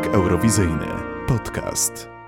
Dziennik 0.00 0.14
Eurowizyjny. 0.14 0.86
Podcast. 1.26 2.19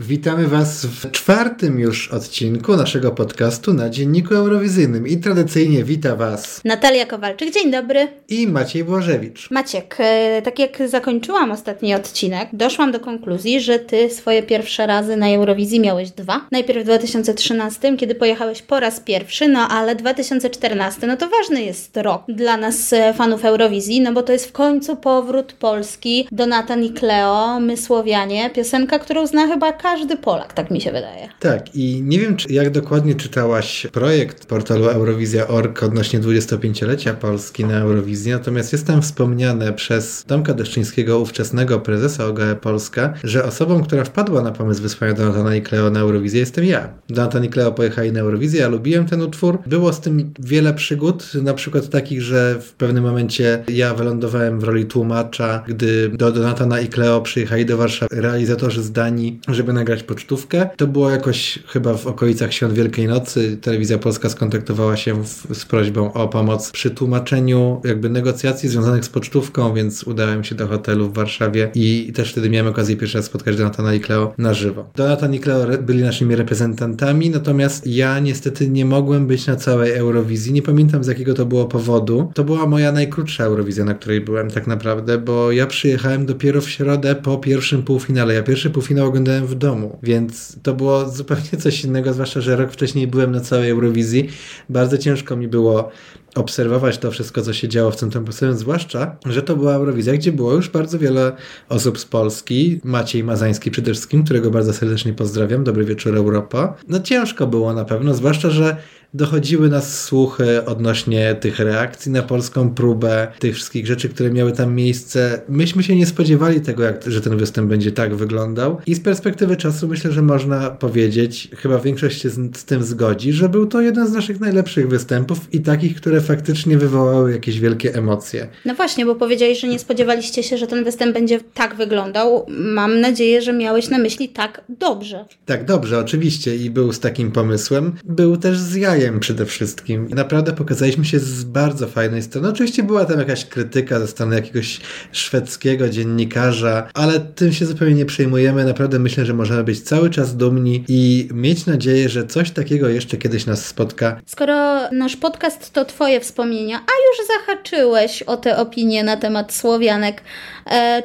Witamy 0.00 0.48
Was 0.48 0.86
w 0.86 1.10
czwartym 1.10 1.80
już 1.80 2.08
odcinku 2.08 2.76
naszego 2.76 3.12
podcastu 3.12 3.74
na 3.74 3.90
Dzienniku 3.90 4.34
Eurowizyjnym. 4.34 5.08
I 5.08 5.16
tradycyjnie 5.16 5.84
wita 5.84 6.16
Was 6.16 6.60
Natalia 6.64 7.06
Kowalczyk, 7.06 7.54
dzień 7.54 7.70
dobry. 7.70 8.08
i 8.28 8.46
Maciej 8.46 8.84
Błażewicz. 8.84 9.50
Maciek, 9.50 9.96
e, 9.98 10.42
tak 10.42 10.58
jak 10.58 10.88
zakończyłam 10.88 11.50
ostatni 11.50 11.94
odcinek, 11.94 12.48
doszłam 12.52 12.92
do 12.92 13.00
konkluzji, 13.00 13.60
że 13.60 13.78
ty 13.78 14.10
swoje 14.10 14.42
pierwsze 14.42 14.86
razy 14.86 15.16
na 15.16 15.28
Eurowizji 15.28 15.80
miałeś 15.80 16.10
dwa. 16.10 16.40
Najpierw 16.52 16.82
w 16.82 16.84
2013, 16.84 17.96
kiedy 17.96 18.14
pojechałeś 18.14 18.62
po 18.62 18.80
raz 18.80 19.00
pierwszy, 19.00 19.48
no 19.48 19.68
ale 19.68 19.96
2014, 19.96 21.06
no 21.06 21.16
to 21.16 21.28
ważny 21.28 21.62
jest 21.62 21.96
rok 21.96 22.22
dla 22.28 22.56
nas 22.56 22.92
e, 22.92 23.14
fanów 23.14 23.44
Eurowizji, 23.44 24.00
no 24.00 24.12
bo 24.12 24.22
to 24.22 24.32
jest 24.32 24.46
w 24.48 24.52
końcu 24.52 24.96
powrót 24.96 25.52
Polski 25.52 26.28
do 26.32 26.46
Natan 26.46 26.84
i 26.84 26.90
Cleo, 26.90 27.60
My 27.60 27.76
Słowianie, 27.76 28.50
piosenka, 28.50 28.98
którą 28.98 29.26
zna 29.26 29.46
chyba 29.46 29.72
każdy 29.72 29.87
Polak, 30.22 30.52
tak 30.52 30.70
mi 30.70 30.80
się 30.80 30.92
wydaje. 30.92 31.28
Tak, 31.40 31.74
i 31.74 32.02
nie 32.02 32.18
wiem, 32.18 32.36
czy, 32.36 32.52
jak 32.52 32.70
dokładnie 32.70 33.14
czytałaś 33.14 33.86
projekt 33.92 34.46
portalu 34.46 34.84
Eurowizja.org 34.84 35.82
odnośnie 35.82 36.20
25-lecia 36.20 37.14
Polski 37.14 37.64
na 37.64 37.78
Eurowizji, 37.78 38.32
natomiast 38.32 38.72
jest 38.72 38.86
tam 38.86 39.02
wspomniane 39.02 39.72
przez 39.72 40.24
Tomka 40.24 40.54
Deszczyńskiego, 40.54 41.18
ówczesnego 41.18 41.80
prezesa 41.80 42.26
OGE 42.26 42.56
Polska, 42.60 43.14
że 43.24 43.44
osobą, 43.44 43.82
która 43.82 44.04
wpadła 44.04 44.42
na 44.42 44.50
pomysł 44.50 44.82
wysłania 44.82 45.14
Donatana 45.14 45.56
i 45.56 45.62
Cleo 45.62 45.90
na 45.90 46.00
Eurowizję 46.00 46.40
jestem 46.40 46.64
ja. 46.64 46.88
Donatan 47.08 47.44
i 47.44 47.48
Cleo 47.48 47.72
pojechali 47.72 48.12
na 48.12 48.20
Eurowizję, 48.20 48.60
ja 48.60 48.68
lubiłem 48.68 49.06
ten 49.06 49.22
utwór. 49.22 49.58
Było 49.66 49.92
z 49.92 50.00
tym 50.00 50.32
wiele 50.38 50.74
przygód, 50.74 51.34
na 51.34 51.54
przykład 51.54 51.88
takich, 51.88 52.22
że 52.22 52.56
w 52.60 52.72
pewnym 52.72 53.04
momencie 53.04 53.64
ja 53.68 53.94
wylądowałem 53.94 54.60
w 54.60 54.64
roli 54.64 54.86
tłumacza, 54.86 55.64
gdy 55.68 56.08
do 56.08 56.32
Donatana 56.32 56.80
i 56.80 56.88
Cleo 56.88 57.20
przyjechali 57.20 57.66
do 57.66 57.76
Warszawy 57.76 58.20
realizatorzy 58.20 58.82
z 58.82 58.92
Danii, 58.92 59.40
żeby 59.48 59.72
nagrać 59.78 60.02
pocztówkę. 60.02 60.68
To 60.76 60.86
było 60.86 61.10
jakoś 61.10 61.58
chyba 61.66 61.94
w 61.94 62.06
okolicach 62.06 62.52
Świąt 62.52 62.74
Wielkiej 62.74 63.06
Nocy. 63.08 63.56
Telewizja 63.60 63.98
Polska 63.98 64.28
skontaktowała 64.28 64.96
się 64.96 65.24
w, 65.24 65.46
z 65.52 65.64
prośbą 65.64 66.12
o 66.12 66.28
pomoc 66.28 66.70
przy 66.70 66.90
tłumaczeniu 66.90 67.80
jakby 67.84 68.08
negocjacji 68.08 68.68
związanych 68.68 69.04
z 69.04 69.08
pocztówką, 69.08 69.74
więc 69.74 70.02
udałem 70.02 70.44
się 70.44 70.54
do 70.54 70.66
hotelu 70.66 71.08
w 71.08 71.14
Warszawie 71.14 71.70
i 71.74 72.12
też 72.14 72.32
wtedy 72.32 72.50
miałem 72.50 72.72
okazję 72.72 72.96
pierwszy 72.96 73.18
raz 73.18 73.26
spotkać 73.26 73.56
Donatana 73.56 73.94
i 73.94 74.00
Cleo 74.00 74.34
na 74.38 74.54
żywo. 74.54 74.90
Donatan 74.96 75.34
i 75.34 75.40
Cleo 75.40 75.78
byli 75.82 76.02
naszymi 76.02 76.36
reprezentantami, 76.36 77.30
natomiast 77.30 77.86
ja 77.86 78.18
niestety 78.18 78.68
nie 78.68 78.84
mogłem 78.84 79.26
być 79.26 79.46
na 79.46 79.56
całej 79.56 79.92
Eurowizji. 79.92 80.52
Nie 80.52 80.62
pamiętam 80.62 81.04
z 81.04 81.06
jakiego 81.06 81.34
to 81.34 81.46
było 81.46 81.66
powodu. 81.66 82.30
To 82.34 82.44
była 82.44 82.66
moja 82.66 82.92
najkrótsza 82.92 83.44
Eurowizja, 83.44 83.84
na 83.84 83.94
której 83.94 84.20
byłem 84.20 84.50
tak 84.50 84.66
naprawdę, 84.66 85.18
bo 85.18 85.52
ja 85.52 85.66
przyjechałem 85.66 86.26
dopiero 86.26 86.60
w 86.60 86.70
środę 86.70 87.14
po 87.14 87.38
pierwszym 87.38 87.82
półfinale. 87.82 88.34
Ja 88.34 88.42
pierwszy 88.42 88.70
półfinał 88.70 89.06
oglądałem 89.06 89.46
w 89.46 89.54
domu, 89.54 89.67
więc 90.02 90.56
to 90.62 90.74
było 90.74 91.08
zupełnie 91.08 91.50
coś 91.58 91.84
innego, 91.84 92.12
zwłaszcza, 92.12 92.40
że 92.40 92.56
rok 92.56 92.72
wcześniej 92.72 93.06
byłem 93.06 93.32
na 93.32 93.40
całej 93.40 93.70
Eurowizji. 93.70 94.28
Bardzo 94.68 94.98
ciężko 94.98 95.36
mi 95.36 95.48
było 95.48 95.90
obserwować 96.34 96.98
to 96.98 97.10
wszystko, 97.10 97.42
co 97.42 97.52
się 97.52 97.68
działo 97.68 97.90
w 97.90 97.96
Centrum 97.96 98.24
Polskim, 98.24 98.54
zwłaszcza, 98.54 99.16
że 99.26 99.42
to 99.42 99.56
była 99.56 99.74
Eurowizja, 99.74 100.12
gdzie 100.12 100.32
było 100.32 100.52
już 100.52 100.68
bardzo 100.68 100.98
wiele 100.98 101.32
osób 101.68 101.98
z 101.98 102.04
Polski. 102.04 102.80
Maciej 102.84 103.24
Mazański 103.24 103.70
przede 103.70 103.92
wszystkim, 103.92 104.24
którego 104.24 104.50
bardzo 104.50 104.72
serdecznie 104.72 105.12
pozdrawiam. 105.12 105.64
Dobry 105.64 105.84
wieczór 105.84 106.16
Europa. 106.16 106.74
No 106.88 107.00
ciężko 107.00 107.46
było 107.46 107.72
na 107.74 107.84
pewno, 107.84 108.14
zwłaszcza, 108.14 108.50
że 108.50 108.76
dochodziły 109.14 109.68
nas 109.68 110.04
słuchy 110.04 110.64
odnośnie 110.64 111.34
tych 111.34 111.58
reakcji 111.58 112.12
na 112.12 112.22
polską 112.22 112.70
próbę, 112.74 113.28
tych 113.38 113.54
wszystkich 113.54 113.86
rzeczy, 113.86 114.08
które 114.08 114.30
miały 114.30 114.52
tam 114.52 114.74
miejsce. 114.74 115.40
Myśmy 115.48 115.82
się 115.82 115.96
nie 115.96 116.06
spodziewali 116.06 116.60
tego, 116.60 116.82
jak, 116.82 117.02
że 117.06 117.20
ten 117.20 117.36
występ 117.36 117.68
będzie 117.68 117.92
tak 117.92 118.14
wyglądał 118.14 118.78
i 118.86 118.94
z 118.94 119.00
perspektywy 119.00 119.56
czasu 119.56 119.88
myślę, 119.88 120.12
że 120.12 120.22
można 120.22 120.70
powiedzieć, 120.70 121.48
chyba 121.56 121.78
większość 121.78 122.22
się 122.22 122.30
z, 122.30 122.56
z 122.56 122.64
tym 122.64 122.82
zgodzi, 122.82 123.32
że 123.32 123.48
był 123.48 123.66
to 123.66 123.80
jeden 123.80 124.06
z 124.06 124.12
naszych 124.12 124.40
najlepszych 124.40 124.88
występów 124.88 125.54
i 125.54 125.60
takich, 125.60 125.96
które 125.96 126.20
faktycznie 126.20 126.78
wywołały 126.78 127.32
jakieś 127.32 127.60
wielkie 127.60 127.94
emocje. 127.94 128.48
No 128.64 128.74
właśnie, 128.74 129.06
bo 129.06 129.14
powiedziałeś, 129.14 129.60
że 129.60 129.68
nie 129.68 129.78
spodziewaliście 129.78 130.42
się, 130.42 130.58
że 130.58 130.66
ten 130.66 130.84
występ 130.84 131.14
będzie 131.14 131.40
tak 131.54 131.74
wyglądał. 131.74 132.46
Mam 132.48 133.00
nadzieję, 133.00 133.42
że 133.42 133.52
miałeś 133.52 133.90
na 133.90 133.98
myśli 133.98 134.28
tak 134.28 134.64
dobrze. 134.68 135.24
Tak, 135.46 135.64
dobrze, 135.64 135.98
oczywiście 135.98 136.56
i 136.56 136.70
był 136.70 136.92
z 136.92 137.00
takim 137.00 137.32
pomysłem. 137.32 137.92
Był 138.04 138.36
też 138.36 138.58
z 138.58 138.76
przede 139.20 139.46
wszystkim. 139.46 140.08
Naprawdę 140.14 140.52
pokazaliśmy 140.52 141.04
się 141.04 141.18
z 141.18 141.44
bardzo 141.44 141.86
fajnej 141.86 142.22
strony. 142.22 142.48
Oczywiście 142.48 142.82
była 142.82 143.04
tam 143.04 143.18
jakaś 143.18 143.44
krytyka 143.44 144.00
ze 144.00 144.08
strony 144.08 144.36
jakiegoś 144.36 144.80
szwedzkiego 145.12 145.88
dziennikarza, 145.88 146.88
ale 146.94 147.20
tym 147.20 147.52
się 147.52 147.66
zupełnie 147.66 147.94
nie 147.94 148.06
przejmujemy. 148.06 148.64
Naprawdę 148.64 148.98
myślę, 148.98 149.24
że 149.26 149.34
możemy 149.34 149.64
być 149.64 149.80
cały 149.80 150.10
czas 150.10 150.36
dumni 150.36 150.84
i 150.88 151.28
mieć 151.34 151.66
nadzieję, 151.66 152.08
że 152.08 152.26
coś 152.26 152.50
takiego 152.50 152.88
jeszcze 152.88 153.16
kiedyś 153.16 153.46
nas 153.46 153.66
spotka. 153.66 154.20
Skoro 154.26 154.90
nasz 154.92 155.16
podcast 155.16 155.72
to 155.72 155.84
Twoje 155.84 156.20
wspomnienia, 156.20 156.76
a 156.76 156.92
już 157.08 157.26
zahaczyłeś 157.26 158.22
o 158.22 158.36
te 158.36 158.56
opinie 158.56 159.04
na 159.04 159.16
temat 159.16 159.54
Słowianek, 159.54 160.22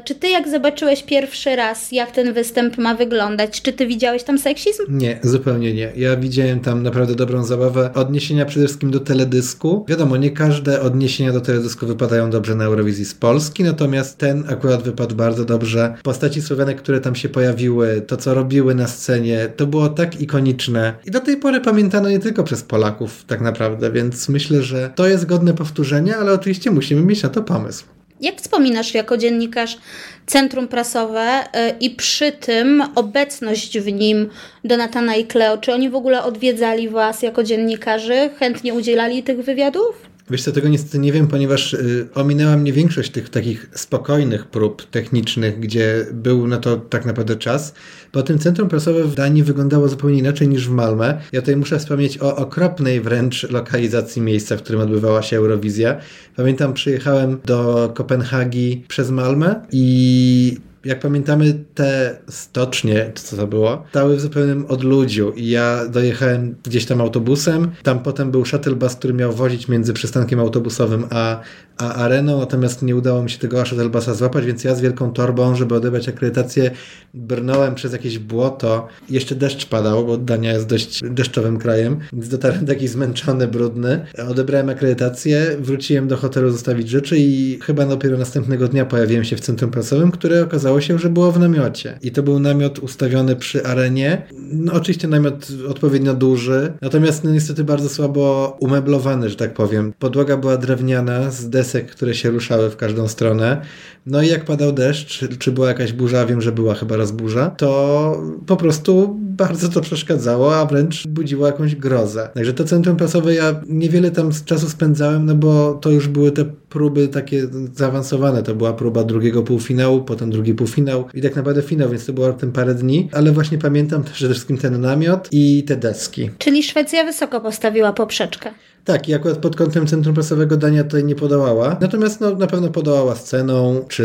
czy 0.03 0.15
Ty 0.15 0.29
jak 0.29 0.49
zobaczyłeś 0.49 1.03
pierwszy 1.03 1.55
raz, 1.55 1.91
jak 1.91 2.11
ten 2.11 2.33
występ 2.33 2.77
ma 2.77 2.95
wyglądać, 2.95 3.61
czy 3.61 3.73
Ty 3.73 3.87
widziałeś 3.87 4.23
tam 4.23 4.37
seksizm? 4.37 4.83
Nie, 4.89 5.19
zupełnie 5.23 5.73
nie. 5.73 5.91
Ja 5.95 6.17
widziałem 6.17 6.59
tam 6.59 6.83
naprawdę 6.83 7.15
dobrą 7.15 7.43
zabawę. 7.43 7.89
Odniesienia 7.93 8.45
przede 8.45 8.65
wszystkim 8.65 8.91
do 8.91 8.99
teledysku. 8.99 9.85
Wiadomo, 9.87 10.17
nie 10.17 10.31
każde 10.31 10.81
odniesienia 10.81 11.33
do 11.33 11.41
teledysku 11.41 11.87
wypadają 11.87 12.29
dobrze 12.29 12.55
na 12.55 12.63
Eurowizji 12.63 13.05
z 13.05 13.13
Polski, 13.13 13.63
natomiast 13.63 14.17
ten 14.17 14.43
akurat 14.49 14.83
wypadł 14.83 15.15
bardzo 15.15 15.45
dobrze. 15.45 15.95
Postaci 16.03 16.41
Słowianek, 16.41 16.77
które 16.77 17.01
tam 17.01 17.15
się 17.15 17.29
pojawiły, 17.29 18.01
to 18.07 18.17
co 18.17 18.33
robiły 18.33 18.75
na 18.75 18.87
scenie, 18.87 19.49
to 19.55 19.67
było 19.67 19.89
tak 19.89 20.21
ikoniczne. 20.21 20.93
I 21.05 21.11
do 21.11 21.19
tej 21.19 21.37
pory 21.37 21.61
pamiętano 21.61 22.09
nie 22.09 22.19
tylko 22.19 22.43
przez 22.43 22.63
Polaków 22.63 23.23
tak 23.27 23.41
naprawdę, 23.41 23.91
więc 23.91 24.29
myślę, 24.29 24.61
że 24.61 24.91
to 24.95 25.07
jest 25.07 25.25
godne 25.25 25.53
powtórzenia, 25.53 26.17
ale 26.17 26.33
oczywiście 26.33 26.71
musimy 26.71 27.01
mieć 27.01 27.23
na 27.23 27.29
to 27.29 27.43
pomysł. 27.43 27.85
Jak 28.23 28.35
wspominasz 28.35 28.93
jako 28.93 29.17
dziennikarz 29.17 29.77
Centrum 30.25 30.67
Prasowe 30.67 31.43
y, 31.43 31.73
i 31.79 31.89
przy 31.89 32.31
tym 32.31 32.83
obecność 32.95 33.79
w 33.79 33.93
nim 33.93 34.29
Donatana 34.63 35.15
i 35.15 35.25
Cleo? 35.25 35.57
Czy 35.57 35.73
oni 35.73 35.89
w 35.89 35.95
ogóle 35.95 36.23
odwiedzali 36.23 36.89
Was 36.89 37.21
jako 37.21 37.43
dziennikarzy? 37.43 38.29
Chętnie 38.39 38.73
udzielali 38.73 39.23
tych 39.23 39.43
wywiadów? 39.43 40.12
Wiesz 40.29 40.43
co, 40.43 40.51
tego 40.51 40.69
niestety 40.69 40.99
nie 40.99 41.11
wiem, 41.11 41.27
ponieważ 41.27 41.73
y, 41.73 42.07
ominęła 42.13 42.57
mnie 42.57 42.73
większość 42.73 43.11
tych 43.11 43.29
takich 43.29 43.69
spokojnych 43.73 44.45
prób 44.45 44.89
technicznych, 44.89 45.59
gdzie 45.59 46.05
był 46.13 46.47
na 46.47 46.57
to 46.57 46.77
tak 46.77 47.05
naprawdę 47.05 47.35
czas. 47.35 47.73
Bo 48.13 48.23
tym 48.23 48.39
centrum 48.39 48.69
prasowe 48.69 49.03
w 49.03 49.15
Danii 49.15 49.43
wyglądało 49.43 49.87
zupełnie 49.87 50.19
inaczej 50.19 50.47
niż 50.47 50.67
w 50.67 50.71
Malmę. 50.71 51.21
Ja 51.31 51.41
tutaj 51.41 51.55
muszę 51.55 51.79
wspomnieć 51.79 52.17
o 52.21 52.35
okropnej 52.35 53.01
wręcz 53.01 53.49
lokalizacji 53.49 54.21
miejsca, 54.21 54.57
w 54.57 54.61
którym 54.61 54.81
odbywała 54.81 55.21
się 55.21 55.37
Eurowizja. 55.37 55.97
Pamiętam, 56.35 56.73
przyjechałem 56.73 57.39
do 57.45 57.91
Kopenhagi 57.95 58.85
przez 58.87 59.11
Malmę 59.11 59.55
i 59.71 60.57
jak 60.85 60.99
pamiętamy, 60.99 61.63
te 61.73 62.15
stocznie, 62.29 63.11
czy 63.13 63.23
co 63.23 63.37
to 63.37 63.47
było, 63.47 63.83
stały 63.89 64.15
w 64.15 64.21
zupełnym 64.21 64.65
odludziu 64.65 65.31
i 65.31 65.49
ja 65.49 65.87
dojechałem 65.87 66.55
gdzieś 66.63 66.85
tam 66.85 67.01
autobusem, 67.01 67.71
tam 67.83 67.99
potem 67.99 68.31
był 68.31 68.45
shuttle 68.45 68.75
bus, 68.75 68.95
który 68.95 69.13
miał 69.13 69.33
wozić 69.33 69.67
między 69.67 69.93
przystankiem 69.93 70.39
autobusowym 70.39 71.05
a, 71.09 71.39
a 71.77 71.93
areną, 71.93 72.39
natomiast 72.39 72.81
nie 72.81 72.95
udało 72.95 73.23
mi 73.23 73.29
się 73.29 73.39
tego 73.39 73.65
shuttle 73.65 73.89
busa 73.89 74.13
złapać, 74.13 74.45
więc 74.45 74.63
ja 74.63 74.75
z 74.75 74.81
wielką 74.81 75.13
torbą, 75.13 75.55
żeby 75.55 75.75
odebrać 75.75 76.09
akredytację, 76.09 76.71
brnąłem 77.13 77.75
przez 77.75 77.93
jakieś 77.93 78.19
błoto. 78.19 78.87
Jeszcze 79.09 79.35
deszcz 79.35 79.65
padał, 79.65 80.05
bo 80.05 80.17
Dania 80.17 80.53
jest 80.53 80.67
dość 80.67 81.01
deszczowym 81.03 81.59
krajem, 81.59 81.99
więc 82.13 82.29
dotarłem 82.29 82.65
taki 82.65 82.87
zmęczony, 82.87 83.47
brudny. 83.47 84.05
Odebrałem 84.29 84.69
akredytację, 84.69 85.55
wróciłem 85.59 86.07
do 86.07 86.17
hotelu 86.17 86.49
zostawić 86.49 86.89
rzeczy 86.89 87.17
i 87.19 87.59
chyba 87.61 87.85
dopiero 87.85 88.17
następnego 88.17 88.67
dnia 88.67 88.85
pojawiłem 88.85 89.23
się 89.23 89.35
w 89.35 89.39
centrum 89.39 89.71
prasowym, 89.71 90.11
które 90.11 90.43
okazało 90.43 90.72
się, 90.81 90.99
że 90.99 91.09
było 91.09 91.31
w 91.31 91.39
namiocie. 91.39 91.99
I 92.01 92.11
to 92.11 92.23
był 92.23 92.39
namiot 92.39 92.79
ustawiony 92.79 93.35
przy 93.35 93.65
arenie. 93.65 94.27
No, 94.51 94.73
oczywiście 94.73 95.07
namiot 95.07 95.47
odpowiednio 95.69 96.13
duży, 96.13 96.73
natomiast 96.81 97.23
no, 97.23 97.31
niestety 97.31 97.63
bardzo 97.63 97.89
słabo 97.89 98.57
umeblowany, 98.59 99.29
że 99.29 99.35
tak 99.35 99.53
powiem. 99.53 99.93
Podłoga 99.99 100.37
była 100.37 100.57
drewniana 100.57 101.31
z 101.31 101.49
desek, 101.49 101.91
które 101.91 102.13
się 102.13 102.29
ruszały 102.29 102.69
w 102.69 102.77
każdą 102.77 103.07
stronę. 103.07 103.61
No 104.05 104.21
i 104.21 104.27
jak 104.27 104.45
padał 104.45 104.71
deszcz, 104.71 105.25
czy 105.39 105.51
była 105.51 105.67
jakaś 105.67 105.93
burza, 105.93 106.25
wiem, 106.25 106.41
że 106.41 106.51
była 106.51 106.75
chyba 106.75 106.97
raz 106.97 107.11
burza, 107.11 107.49
to 107.49 108.21
po 108.45 108.57
prostu 108.57 109.19
bardzo 109.37 109.69
to 109.69 109.81
przeszkadzało, 109.81 110.55
a 110.55 110.65
wręcz 110.65 111.07
budziło 111.07 111.47
jakąś 111.47 111.75
grozę. 111.75 112.29
Także 112.33 112.53
to 112.53 112.63
centrum 112.63 112.97
prasowe 112.97 113.35
ja 113.35 113.61
niewiele 113.67 114.11
tam 114.11 114.31
czasu 114.45 114.69
spędzałem, 114.69 115.25
no 115.25 115.35
bo 115.35 115.73
to 115.73 115.89
już 115.89 116.07
były 116.07 116.31
te 116.31 116.45
próby 116.45 117.07
takie 117.07 117.47
zaawansowane. 117.73 118.43
To 118.43 118.55
była 118.55 118.73
próba 118.73 119.03
drugiego 119.03 119.43
półfinału, 119.43 120.01
potem 120.01 120.31
drugi 120.31 120.53
półfinał 120.53 121.05
i 121.13 121.21
tak 121.21 121.35
naprawdę 121.35 121.61
finał, 121.61 121.89
więc 121.89 122.05
to 122.05 122.13
było 122.13 122.27
raptem 122.27 122.51
parę 122.51 122.75
dni, 122.75 123.09
ale 123.11 123.31
właśnie 123.31 123.57
pamiętam 123.57 124.03
przede 124.03 124.33
wszystkim 124.33 124.57
ten 124.57 124.81
namiot 124.81 125.27
i 125.31 125.63
te 125.67 125.75
deski. 125.75 126.29
Czyli 126.37 126.63
Szwecja 126.63 127.03
wysoko 127.03 127.41
postawiła 127.41 127.93
poprzeczkę. 127.93 128.51
Tak, 128.85 129.09
i 129.09 129.13
akurat 129.13 129.37
pod 129.37 129.55
kątem 129.55 129.87
Centrum 129.87 130.13
Prasowego 130.15 130.57
Dania 130.57 130.83
tutaj 130.83 131.03
nie 131.03 131.15
podołała. 131.15 131.77
Natomiast 131.81 132.21
no, 132.21 132.35
na 132.35 132.47
pewno 132.47 132.69
podołała 132.69 133.15
sceną, 133.15 133.85
czy 133.87 134.03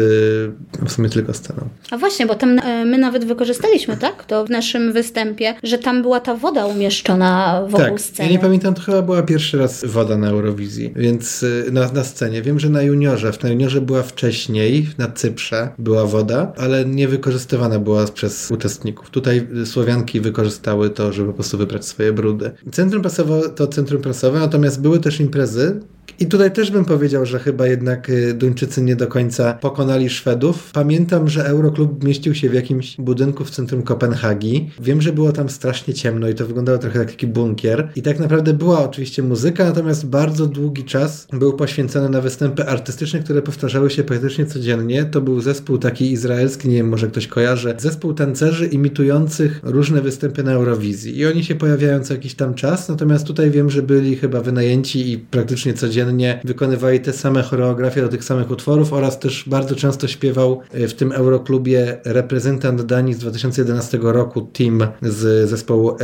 w 0.86 0.92
sumie 0.92 1.08
tylko 1.08 1.34
sceną. 1.34 1.68
A 1.90 1.96
właśnie, 1.98 2.26
bo 2.26 2.34
tam 2.34 2.58
e, 2.58 2.84
my 2.84 2.98
nawet 2.98 3.24
wykorzystaliśmy, 3.24 3.96
tak? 3.96 4.24
To 4.24 4.44
w 4.44 4.50
naszym 4.50 4.92
występie, 4.92 5.17
że 5.62 5.78
tam 5.78 6.02
była 6.02 6.20
ta 6.20 6.34
woda 6.34 6.66
umieszczona 6.66 7.62
wokół 7.68 7.86
tak, 7.86 8.00
sceny. 8.00 8.28
ja 8.28 8.32
nie 8.32 8.38
pamiętam, 8.38 8.74
to 8.74 8.82
chyba 8.82 9.02
była 9.02 9.22
pierwszy 9.22 9.58
raz 9.58 9.84
woda 9.84 10.16
na 10.16 10.28
Eurowizji, 10.28 10.92
więc 10.96 11.42
y, 11.42 11.68
na, 11.72 11.92
na 11.92 12.04
scenie. 12.04 12.42
Wiem, 12.42 12.58
że 12.58 12.68
na 12.68 12.82
juniorze, 12.82 13.32
w 13.32 13.42
na 13.42 13.48
juniorze 13.48 13.80
była 13.80 14.02
wcześniej, 14.02 14.88
na 14.98 15.08
Cyprze 15.08 15.68
była 15.78 16.06
woda, 16.06 16.52
ale 16.56 16.84
nie 16.84 17.08
wykorzystywana 17.08 17.78
była 17.78 18.06
przez 18.06 18.50
uczestników. 18.50 19.10
Tutaj 19.10 19.46
Słowianki 19.64 20.20
wykorzystały 20.20 20.90
to, 20.90 21.12
żeby 21.12 21.28
po 21.28 21.34
prostu 21.34 21.58
wybrać 21.58 21.84
swoje 21.84 22.12
brudy. 22.12 22.50
Centrum 22.72 23.02
prasowe 23.02 23.48
to 23.48 23.66
centrum 23.66 24.02
prasowe, 24.02 24.38
natomiast 24.38 24.80
były 24.80 25.00
też 25.00 25.20
imprezy, 25.20 25.80
i 26.20 26.26
tutaj 26.26 26.52
też 26.52 26.70
bym 26.70 26.84
powiedział, 26.84 27.26
że 27.26 27.38
chyba 27.38 27.66
jednak 27.66 28.10
y, 28.10 28.34
Duńczycy 28.34 28.82
nie 28.82 28.96
do 28.96 29.06
końca 29.06 29.54
pokonali 29.54 30.10
Szwedów. 30.10 30.70
Pamiętam, 30.72 31.28
że 31.28 31.46
Euroklub 31.46 32.04
mieścił 32.04 32.34
się 32.34 32.50
w 32.50 32.54
jakimś 32.54 32.96
budynku 32.96 33.44
w 33.44 33.50
centrum 33.50 33.82
Kopenhagi. 33.82 34.70
Wiem, 34.80 35.02
że 35.02 35.12
było 35.12 35.32
tam 35.32 35.48
strasznie 35.48 35.94
ciemno 35.94 36.28
i 36.28 36.34
to 36.34 36.46
wyglądało 36.46 36.78
trochę 36.78 36.98
jak 36.98 37.10
taki 37.10 37.26
bunkier. 37.26 37.88
I 37.96 38.02
tak 38.02 38.18
naprawdę 38.18 38.54
była 38.54 38.84
oczywiście 38.84 39.22
muzyka, 39.22 39.64
natomiast 39.64 40.06
bardzo 40.06 40.46
długi 40.46 40.84
czas 40.84 41.26
był 41.32 41.52
poświęcony 41.52 42.08
na 42.08 42.20
występy 42.20 42.64
artystyczne, 42.64 43.20
które 43.20 43.42
powtarzały 43.42 43.90
się 43.90 44.04
praktycznie 44.04 44.46
codziennie. 44.46 45.04
To 45.04 45.20
był 45.20 45.40
zespół 45.40 45.78
taki 45.78 46.12
izraelski, 46.12 46.68
nie 46.68 46.76
wiem, 46.76 46.88
może 46.88 47.06
ktoś 47.06 47.26
kojarzy, 47.26 47.74
zespół 47.78 48.14
tancerzy 48.14 48.66
imitujących 48.66 49.60
różne 49.62 50.00
występy 50.00 50.42
na 50.42 50.52
Eurowizji. 50.52 51.18
I 51.18 51.26
oni 51.26 51.44
się 51.44 51.54
pojawiają 51.54 52.00
co 52.00 52.14
jakiś 52.14 52.34
tam 52.34 52.54
czas, 52.54 52.88
natomiast 52.88 53.26
tutaj 53.26 53.50
wiem, 53.50 53.70
że 53.70 53.82
byli 53.82 54.16
chyba 54.16 54.40
wynajęci 54.40 55.12
i 55.12 55.18
praktycznie 55.18 55.74
codziennie 55.74 55.97
codziennie 55.98 56.40
wykonywali 56.44 57.00
te 57.00 57.12
same 57.12 57.42
choreografie 57.42 58.02
do 58.02 58.08
tych 58.08 58.24
samych 58.24 58.50
utworów 58.50 58.92
oraz 58.92 59.18
też 59.18 59.44
bardzo 59.46 59.74
często 59.74 60.08
śpiewał 60.08 60.60
e, 60.72 60.88
w 60.88 60.94
tym 60.94 61.12
Euroklubie 61.12 61.96
reprezentant 62.04 62.82
Danii 62.82 63.14
z 63.14 63.18
2011 63.18 63.98
roku, 64.02 64.48
Tim 64.52 64.86
z 65.02 65.48
zespołu 65.48 65.96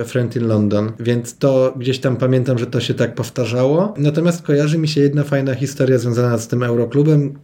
e, 0.00 0.04
Friend 0.04 0.36
in 0.36 0.46
London, 0.46 0.92
więc 1.00 1.38
to 1.38 1.74
gdzieś 1.76 1.98
tam 1.98 2.16
pamiętam, 2.16 2.58
że 2.58 2.66
to 2.66 2.80
się 2.80 2.94
tak 2.94 3.14
powtarzało. 3.14 3.94
Natomiast 3.96 4.42
kojarzy 4.42 4.78
mi 4.78 4.88
się 4.88 5.00
jedna 5.00 5.24
fajna 5.24 5.54
historia 5.54 5.98
związana 5.98 6.38
z 6.38 6.48
tym 6.48 6.62
Euroklubem, 6.62 7.38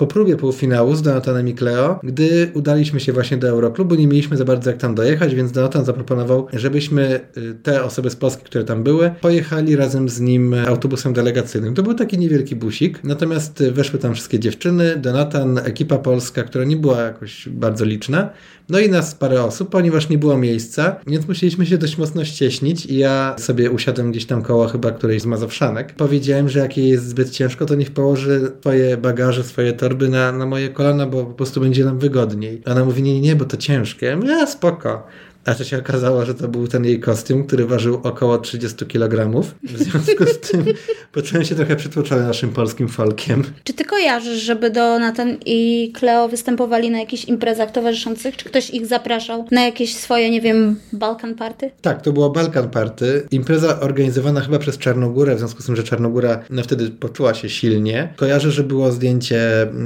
po 0.00 0.06
próbie 0.06 0.36
półfinału 0.36 0.94
z 0.94 1.02
Donatanem 1.02 1.48
i 1.48 1.54
Cleo, 1.54 2.00
gdy 2.02 2.50
udaliśmy 2.54 3.00
się 3.00 3.12
właśnie 3.12 3.36
do 3.36 3.48
Euroklubu, 3.48 3.94
nie 3.94 4.06
mieliśmy 4.06 4.36
za 4.36 4.44
bardzo 4.44 4.70
jak 4.70 4.78
tam 4.78 4.94
dojechać, 4.94 5.34
więc 5.34 5.52
Donatan 5.52 5.84
zaproponował, 5.84 6.46
żebyśmy 6.52 7.20
y, 7.36 7.54
te 7.62 7.84
osoby 7.84 8.10
z 8.10 8.16
Polski, 8.16 8.44
które 8.44 8.64
tam 8.64 8.82
były, 8.82 9.10
pojechali 9.20 9.76
razem 9.76 10.08
z 10.08 10.20
nim 10.20 10.54
autobusem 10.68 11.12
delegacyjnym. 11.12 11.74
To 11.74 11.82
był 11.82 11.94
taki 11.94 12.18
niewielki 12.18 12.56
busik, 12.56 13.04
natomiast 13.04 13.64
weszły 13.70 13.98
tam 13.98 14.14
wszystkie 14.14 14.38
dziewczyny, 14.38 14.96
Donatan, 14.96 15.58
ekipa 15.58 15.98
polska, 15.98 16.42
która 16.42 16.64
nie 16.64 16.76
była 16.76 17.00
jakoś 17.00 17.48
bardzo 17.48 17.84
liczna, 17.84 18.30
no 18.70 18.78
i 18.78 18.88
nas 18.88 19.14
parę 19.14 19.42
osób, 19.42 19.68
ponieważ 19.68 20.08
nie 20.08 20.18
było 20.18 20.38
miejsca, 20.38 20.96
więc 21.06 21.28
musieliśmy 21.28 21.66
się 21.66 21.78
dość 21.78 21.98
mocno 21.98 22.24
ścieśnić 22.24 22.86
i 22.86 22.96
ja 22.96 23.36
sobie 23.38 23.70
usiadłem 23.70 24.10
gdzieś 24.10 24.26
tam 24.26 24.42
koło 24.42 24.68
chyba 24.68 24.90
którejś 24.90 25.22
z 25.22 25.26
Mazowszanek. 25.26 25.94
Powiedziałem, 25.94 26.48
że 26.48 26.58
jak 26.58 26.76
jej 26.76 26.88
jest 26.88 27.08
zbyt 27.08 27.30
ciężko, 27.30 27.66
to 27.66 27.74
niech 27.74 27.90
położy 27.90 28.52
swoje 28.60 28.96
bagaże, 28.96 29.44
swoje 29.44 29.72
torby 29.72 30.08
na, 30.08 30.32
na 30.32 30.46
moje 30.46 30.68
kolana, 30.68 31.06
bo 31.06 31.24
po 31.24 31.34
prostu 31.34 31.60
będzie 31.60 31.84
nam 31.84 31.98
wygodniej. 31.98 32.62
A 32.66 32.70
ona 32.70 32.84
mówi, 32.84 33.02
nie, 33.02 33.20
nie, 33.20 33.36
bo 33.36 33.44
to 33.44 33.56
ciężkie. 33.56 34.06
Ja 34.06 34.16
mówię, 34.16 34.46
spoko. 34.46 35.06
A 35.44 35.54
to 35.54 35.64
się 35.64 35.78
okazało, 35.78 36.24
że 36.24 36.34
to 36.34 36.48
był 36.48 36.68
ten 36.68 36.84
jej 36.84 37.00
kostium, 37.00 37.44
który 37.44 37.66
ważył 37.66 38.00
około 38.02 38.38
30 38.38 38.86
kg. 38.86 39.42
W 39.62 39.78
związku 39.78 40.26
z 40.26 40.40
tym 40.40 40.64
poczułem 41.12 41.44
się 41.44 41.54
trochę 41.54 41.76
przytłoczony 41.76 42.22
naszym 42.22 42.50
polskim 42.50 42.88
folkiem. 42.88 43.44
Czy 43.64 43.74
ty 43.74 43.84
kojarzysz, 43.84 44.42
żeby 44.42 44.70
Donatan 44.70 45.36
i 45.46 45.92
Cleo 45.94 46.28
występowali 46.28 46.90
na 46.90 46.98
jakichś 46.98 47.24
imprezach 47.24 47.70
towarzyszących? 47.70 48.36
Czy 48.36 48.44
ktoś 48.44 48.70
ich 48.70 48.86
zapraszał 48.86 49.46
na 49.50 49.64
jakieś 49.64 49.96
swoje, 49.96 50.30
nie 50.30 50.40
wiem, 50.40 50.76
Balkan 50.92 51.34
Party? 51.34 51.70
Tak, 51.80 52.02
to 52.02 52.12
było 52.12 52.30
Balkan 52.30 52.70
Party. 52.70 53.26
Impreza 53.30 53.80
organizowana 53.80 54.40
chyba 54.40 54.58
przez 54.58 54.78
Czarnogórę, 54.78 55.34
w 55.34 55.38
związku 55.38 55.62
z 55.62 55.66
tym, 55.66 55.76
że 55.76 55.82
Czarnogóra 55.82 56.44
no, 56.50 56.62
wtedy 56.62 56.90
poczuła 56.90 57.34
się 57.34 57.48
silnie. 57.48 58.12
Kojarzę, 58.16 58.50
że 58.50 58.62
było 58.62 58.92
zdjęcie 58.92 59.40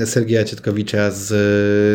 Sergieja 0.04 0.44
Cietkowicza 0.44 1.10
z 1.10 1.32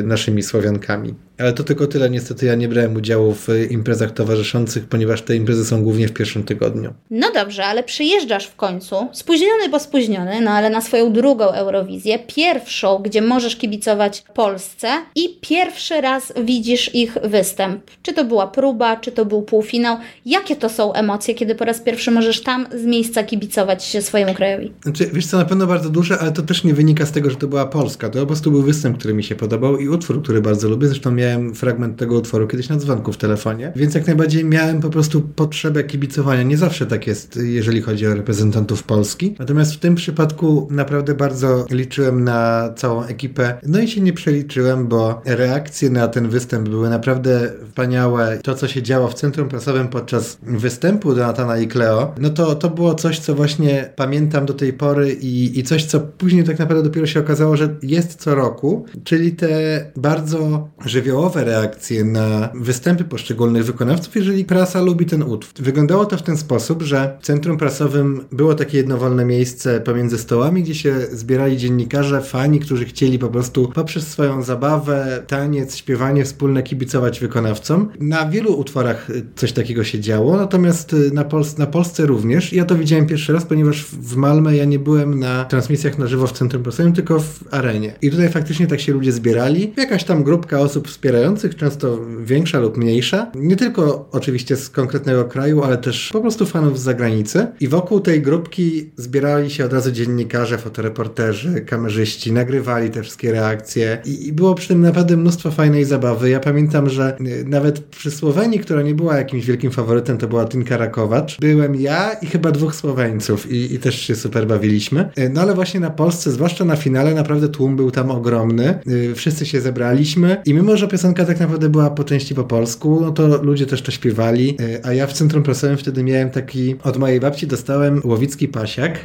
naszymi 0.05 0.43
Słowiankami. 0.43 1.28
Ale 1.39 1.53
to 1.53 1.63
tylko 1.63 1.87
tyle. 1.87 2.09
Niestety 2.09 2.45
ja 2.45 2.55
nie 2.55 2.67
brałem 2.67 2.95
udziału 2.95 3.33
w 3.33 3.47
imprezach 3.69 4.11
towarzyszących, 4.11 4.85
ponieważ 4.85 5.21
te 5.21 5.35
imprezy 5.35 5.65
są 5.65 5.83
głównie 5.83 6.07
w 6.07 6.13
pierwszym 6.13 6.43
tygodniu. 6.43 6.93
No 7.09 7.31
dobrze, 7.33 7.65
ale 7.65 7.83
przyjeżdżasz 7.83 8.47
w 8.47 8.55
końcu, 8.55 8.95
spóźniony, 9.13 9.69
bo 9.71 9.79
spóźniony, 9.79 10.41
no 10.41 10.51
ale 10.51 10.69
na 10.69 10.81
swoją 10.81 11.13
drugą 11.13 11.45
Eurowizję, 11.45 12.19
pierwszą, 12.19 12.97
gdzie 12.97 13.21
możesz 13.21 13.55
kibicować 13.55 14.23
Polsce 14.33 14.87
i 15.15 15.37
pierwszy 15.41 16.01
raz 16.01 16.33
widzisz 16.43 16.95
ich 16.95 17.17
występ. 17.23 17.81
Czy 18.01 18.13
to 18.13 18.25
była 18.25 18.47
próba, 18.47 18.97
czy 18.97 19.11
to 19.11 19.25
był 19.25 19.41
półfinał. 19.41 19.97
Jakie 20.25 20.55
to 20.55 20.69
są 20.69 20.93
emocje, 20.93 21.35
kiedy 21.35 21.55
po 21.55 21.65
raz 21.65 21.79
pierwszy 21.79 22.11
możesz 22.11 22.43
tam 22.43 22.67
z 22.71 22.85
miejsca 22.85 23.23
kibicować 23.23 23.83
się 23.83 24.01
swojemu 24.01 24.33
krajowi? 24.33 24.73
Znaczy, 24.83 25.09
wiesz 25.13 25.27
co, 25.27 25.37
na 25.37 25.45
pewno 25.45 25.67
bardzo 25.67 25.89
duże, 25.89 26.19
ale 26.19 26.31
to 26.31 26.41
też 26.41 26.63
nie 26.63 26.73
wynika 26.73 27.05
z 27.05 27.11
tego, 27.11 27.29
że 27.29 27.35
to 27.35 27.47
była 27.47 27.65
Polska. 27.65 28.09
To 28.09 28.19
po 28.19 28.25
prostu 28.25 28.51
był 28.51 28.61
występ, 28.61 28.97
który 28.97 29.13
mi 29.13 29.23
się 29.23 29.35
podobał 29.35 29.77
i 29.77 29.87
utwór, 29.87 30.23
który 30.23 30.41
bardzo 30.41 30.69
lubię. 30.69 30.87
Zresztą 30.87 31.11
miałem 31.11 31.28
miałem 31.29 31.55
fragment 31.55 31.97
tego 31.97 32.15
utworu 32.15 32.47
kiedyś 32.47 32.69
na 32.69 32.77
dzwonku 32.77 33.13
w 33.13 33.17
telefonie, 33.17 33.71
więc 33.75 33.95
jak 33.95 34.07
najbardziej 34.07 34.45
miałem 34.45 34.81
po 34.81 34.89
prostu 34.89 35.21
potrzebę 35.21 35.83
kibicowania. 35.83 36.43
Nie 36.43 36.57
zawsze 36.57 36.85
tak 36.85 37.07
jest, 37.07 37.39
jeżeli 37.43 37.81
chodzi 37.81 38.07
o 38.07 38.13
reprezentantów 38.13 38.83
Polski. 38.83 39.35
Natomiast 39.39 39.73
w 39.73 39.79
tym 39.79 39.95
przypadku 39.95 40.67
naprawdę 40.71 41.13
bardzo 41.13 41.65
liczyłem 41.71 42.23
na 42.23 42.69
całą 42.75 43.03
ekipę. 43.03 43.59
No 43.67 43.79
i 43.79 43.87
się 43.87 44.01
nie 44.01 44.13
przeliczyłem, 44.13 44.87
bo 44.87 45.21
reakcje 45.25 45.89
na 45.89 46.07
ten 46.07 46.29
występ 46.29 46.69
były 46.69 46.89
naprawdę 46.89 47.51
wspaniałe. 47.67 48.39
To, 48.43 48.55
co 48.55 48.67
się 48.67 48.81
działo 48.81 49.07
w 49.07 49.13
centrum 49.13 49.49
prasowym 49.49 49.87
podczas 49.87 50.37
występu 50.43 51.15
Donatana 51.15 51.57
i 51.57 51.67
Cleo, 51.67 52.15
no 52.19 52.29
to, 52.29 52.55
to 52.55 52.69
było 52.69 52.95
coś, 52.95 53.19
co 53.19 53.35
właśnie 53.35 53.89
pamiętam 53.95 54.45
do 54.45 54.53
tej 54.53 54.73
pory 54.73 55.13
i, 55.13 55.59
i 55.59 55.63
coś, 55.63 55.85
co 55.85 55.99
później 55.99 56.43
tak 56.43 56.59
naprawdę 56.59 56.83
dopiero 56.83 57.07
się 57.07 57.19
okazało, 57.19 57.57
że 57.57 57.75
jest 57.83 58.15
co 58.15 58.35
roku, 58.35 58.85
czyli 59.03 59.31
te 59.31 59.49
bardzo 59.95 60.67
żywiołowe 60.85 61.18
żywiołowe 61.19 61.43
reakcje 61.43 62.03
na 62.03 62.49
występy 62.53 63.03
poszczególnych 63.03 63.65
wykonawców, 63.65 64.15
jeżeli 64.15 64.45
prasa 64.45 64.81
lubi 64.81 65.05
ten 65.05 65.23
utwór. 65.23 65.65
Wyglądało 65.65 66.05
to 66.05 66.17
w 66.17 66.21
ten 66.21 66.37
sposób, 66.37 66.81
że 66.81 67.17
w 67.21 67.25
centrum 67.25 67.57
prasowym 67.57 68.25
było 68.31 68.55
takie 68.55 68.77
jednowolne 68.77 69.25
miejsce 69.25 69.81
pomiędzy 69.81 70.17
stołami, 70.17 70.63
gdzie 70.63 70.75
się 70.75 70.95
zbierali 71.11 71.57
dziennikarze, 71.57 72.21
fani, 72.21 72.59
którzy 72.59 72.85
chcieli 72.85 73.19
po 73.19 73.27
prostu 73.27 73.71
poprzez 73.75 74.07
swoją 74.07 74.43
zabawę, 74.43 75.23
taniec, 75.27 75.75
śpiewanie 75.75 76.25
wspólne 76.25 76.63
kibicować 76.63 77.19
wykonawcom. 77.19 77.89
Na 77.99 78.25
wielu 78.25 78.53
utworach 78.53 79.07
coś 79.35 79.51
takiego 79.51 79.83
się 79.83 79.99
działo, 79.99 80.37
natomiast 80.37 80.95
na, 81.13 81.25
na 81.57 81.65
Polsce 81.65 82.05
również. 82.05 82.53
Ja 82.53 82.65
to 82.65 82.75
widziałem 82.75 83.05
pierwszy 83.05 83.33
raz, 83.33 83.45
ponieważ 83.45 83.85
w 83.85 84.15
Malmę 84.15 84.55
ja 84.55 84.65
nie 84.65 84.79
byłem 84.79 85.19
na 85.19 85.45
transmisjach 85.45 85.97
na 85.97 86.07
żywo 86.07 86.27
w 86.27 86.31
centrum 86.31 86.63
prasowym, 86.63 86.93
tylko 86.93 87.19
w 87.19 87.43
arenie. 87.51 87.93
I 88.01 88.11
tutaj 88.11 88.29
faktycznie 88.29 88.67
tak 88.67 88.79
się 88.79 88.93
ludzie 88.93 89.11
zbierali. 89.11 89.73
Jakaś 89.77 90.03
tam 90.03 90.23
grupka 90.23 90.59
osób 90.59 90.87
wspierała 90.87 91.08
wspierających, 91.09 91.55
często 91.55 91.99
większa 92.23 92.59
lub 92.59 92.77
mniejsza. 92.77 93.31
Nie 93.35 93.55
tylko 93.55 94.09
oczywiście 94.11 94.55
z 94.55 94.69
konkretnego 94.69 95.25
kraju, 95.25 95.63
ale 95.63 95.77
też 95.77 96.09
po 96.13 96.21
prostu 96.21 96.45
fanów 96.45 96.79
z 96.79 96.83
zagranicy. 96.83 97.47
I 97.59 97.67
wokół 97.67 97.99
tej 97.99 98.21
grupki 98.21 98.91
zbierali 98.97 99.49
się 99.49 99.65
od 99.65 99.73
razu 99.73 99.91
dziennikarze, 99.91 100.57
fotoreporterzy, 100.57 101.61
kamerzyści, 101.61 102.31
nagrywali 102.31 102.89
te 102.89 103.01
wszystkie 103.01 103.31
reakcje 103.31 104.01
i, 104.05 104.27
i 104.27 104.33
było 104.33 104.55
przy 104.55 104.67
tym 104.67 104.81
naprawdę 104.81 105.17
mnóstwo 105.17 105.51
fajnej 105.51 105.85
zabawy. 105.85 106.29
Ja 106.29 106.39
pamiętam, 106.39 106.89
że 106.89 107.17
y, 107.21 107.45
nawet 107.47 107.79
przy 107.79 108.11
Słowenii, 108.11 108.59
która 108.59 108.81
nie 108.81 108.95
była 108.95 109.17
jakimś 109.17 109.45
wielkim 109.45 109.71
faworytem, 109.71 110.17
to 110.17 110.27
była 110.27 110.45
Tinka 110.45 110.77
Rakowacz, 110.77 111.39
byłem 111.39 111.75
ja 111.75 112.13
i 112.13 112.25
chyba 112.25 112.51
dwóch 112.51 112.75
Słoweńców 112.75 113.51
i, 113.51 113.73
i 113.73 113.79
też 113.79 114.01
się 114.01 114.15
super 114.15 114.47
bawiliśmy. 114.47 115.09
Y, 115.19 115.29
no 115.29 115.41
ale 115.41 115.53
właśnie 115.53 115.79
na 115.79 115.89
Polsce, 115.89 116.31
zwłaszcza 116.31 116.65
na 116.65 116.75
finale, 116.75 117.13
naprawdę 117.13 117.49
tłum 117.49 117.75
był 117.75 117.91
tam 117.91 118.11
ogromny. 118.11 118.79
Y, 118.87 119.15
wszyscy 119.15 119.45
się 119.45 119.61
zebraliśmy 119.61 120.41
i 120.45 120.53
mimo, 120.53 120.77
że 120.77 120.87
piosenka 120.99 121.25
tak 121.25 121.39
naprawdę 121.39 121.69
była 121.69 121.89
po 121.89 122.03
części 122.03 122.35
po 122.35 122.43
polsku, 122.43 122.99
no 123.01 123.11
to 123.11 123.43
ludzie 123.43 123.65
też 123.65 123.81
to 123.81 123.91
śpiewali, 123.91 124.57
e, 124.61 124.85
a 124.85 124.93
ja 124.93 125.07
w 125.07 125.13
centrum 125.13 125.43
prasowym 125.43 125.77
wtedy 125.77 126.03
miałem 126.03 126.29
taki, 126.29 126.75
od 126.83 126.97
mojej 126.97 127.19
babci 127.19 127.47
dostałem 127.47 128.01
łowicki 128.05 128.47
pasiak, 128.47 128.99